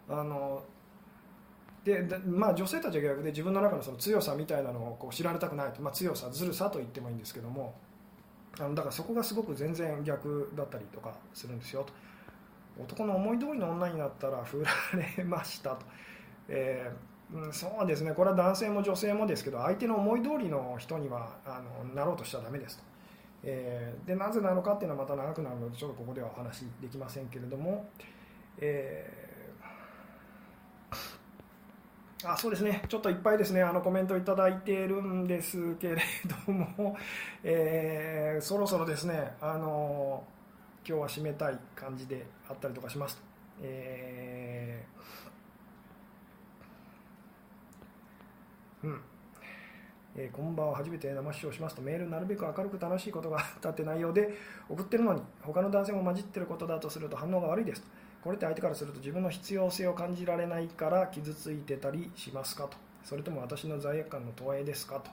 [0.08, 0.64] あの
[1.84, 7.74] でまあ、女性たちは逆で自分の中のその強さみたいなのをこう知られたくないと、まあ、強さずるさと言ってもいいんですけども。
[8.60, 11.94] あのだからそこがすごく全然逆だったりとかするんですよと。
[12.82, 14.72] 男の思い通りの女になったら振ら
[15.18, 15.86] れましたと、
[16.48, 18.12] えー、うん、そうですね。
[18.14, 22.84] これは男性も女性もですけど相手の思い通りの人にはあのなろうとしちゃだめですと、
[23.44, 27.88] えー、でなぜなのかっていうのはまた長くなるのでちょっとここではお話できませんけれども、
[28.58, 29.30] えー
[32.22, 36.02] あそうですね、ちょっといっぱいですね、あのコメントいただいているんですけれ
[36.46, 36.98] ども、
[37.46, 40.22] えー、そろそろですね、あの
[40.86, 43.22] 今日は締めたい感じであったりとかします。
[43.62, 44.99] えー、
[48.84, 49.02] うん。
[50.16, 50.76] えー、こんばんは。
[50.76, 54.34] 初めて生視聴しますとメールなるべく明るく楽しいことがあったって内容で
[54.70, 57.82] 送ってるのに他の男性も混じってることだとすると反応が悪いです。
[57.82, 57.88] と
[58.24, 62.78] これって相手からすると自分の必要性を感じられないから傷ついてたりしますかと。
[63.04, 65.12] それとも私の罪悪感の投影ですかと。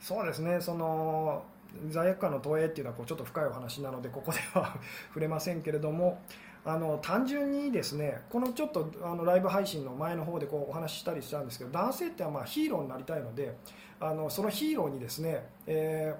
[0.00, 0.60] そうですね。
[0.60, 1.44] その
[1.88, 4.76] 罪悪感の投影っていうのはこうちょっと深いお話なのでここでは
[5.08, 6.22] 触れませんけれども
[6.66, 13.56] あの単純にですねこのちょっとあのライブ配信の前の方でこうお話ししたりしたんですけど男性ってはまあヒーローになりたいので
[14.00, 16.12] あのそのヒーローにですね、え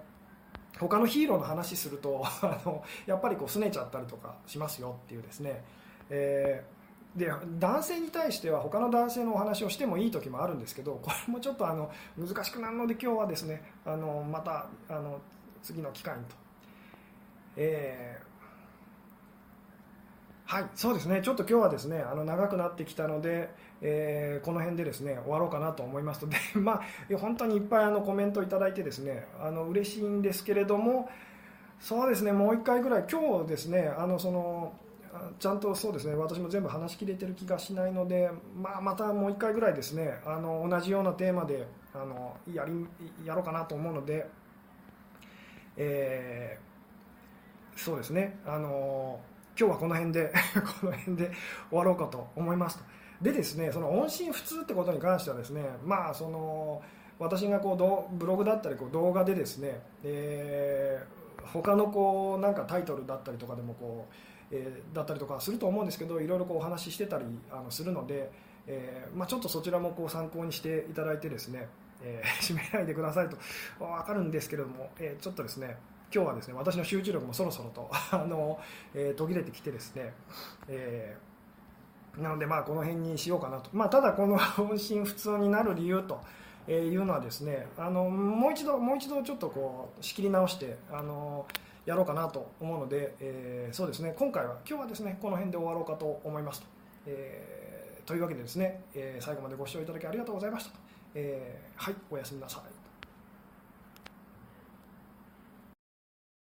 [0.73, 5.65] ー、他のヒーローの話すると あのやっぱりこう拗ねちゃったりとかしますよっていうですね。
[6.11, 15.19] えー、で男性に対しては他の男性のお話をしてもいい時もあるんですけどこれもちょっとあの難しくなるので今日はですねあのまたあの
[15.61, 16.37] 次の機会にと、
[17.57, 18.21] え、
[20.49, 21.23] はいそうですね。
[21.23, 31.11] ちょっと今日はですねあの長くなってきたので、えー、この辺でですね終わろうかなと思いますとで、 まあ、本当にいっぱいあのコメントいただいてですねあの嬉しいんですけれども
[31.81, 34.73] そうですねもう1回ぐらい今日ですねあのその
[35.41, 42.87] ちゃんとそうですね私も全部話しきれてる気がしないので、まあ、またもう1回ぐらいですねあの同じようなテーマであのやり
[43.25, 44.29] やろうかなと思うので、
[45.77, 49.19] えー、そうですねあの
[49.59, 50.33] 今日はこの辺で
[50.81, 51.31] この辺で
[51.71, 52.83] 終わろうかと思います
[53.21, 56.83] でですねその音信不通ってことに関してはですねまあその
[57.19, 64.15] 私がこうブログだったりこう動画でですね、えー、他のこうなんかタイトルだったりとかでもこう
[64.51, 68.31] えー、だったりとかすると思うんですけどいろいろこうお話ししてたりあのするので、
[68.67, 71.69] えーまあ、ちょっとそちらもこう参考にしていただいてですね、
[72.03, 73.37] えー、 締めないでくださいと
[73.79, 75.77] 分かるんですけれども、えー、ちょっとですね
[76.17, 78.59] 今日はですね私の集中力もそろそろと あの、
[78.95, 80.15] えー、途切れてきてですね、
[80.67, 86.19] えー、なのでまあこの辺にしようかなと、まあ、ただこの 音信不通になる理由と
[86.73, 91.45] いうのはですねあのもう一度もう一度ちょっとこう仕切り直してあの
[91.85, 94.15] やろうかなと思うので、えー、そうですね。
[94.19, 96.67] 今回は今日はですねこの辺で終わろうかと思いますと、
[97.07, 100.73] えー、というわけでですね、え、最後までご視聴いただきありがとうございました、
[101.15, 102.76] えー、はいおやすみなさい。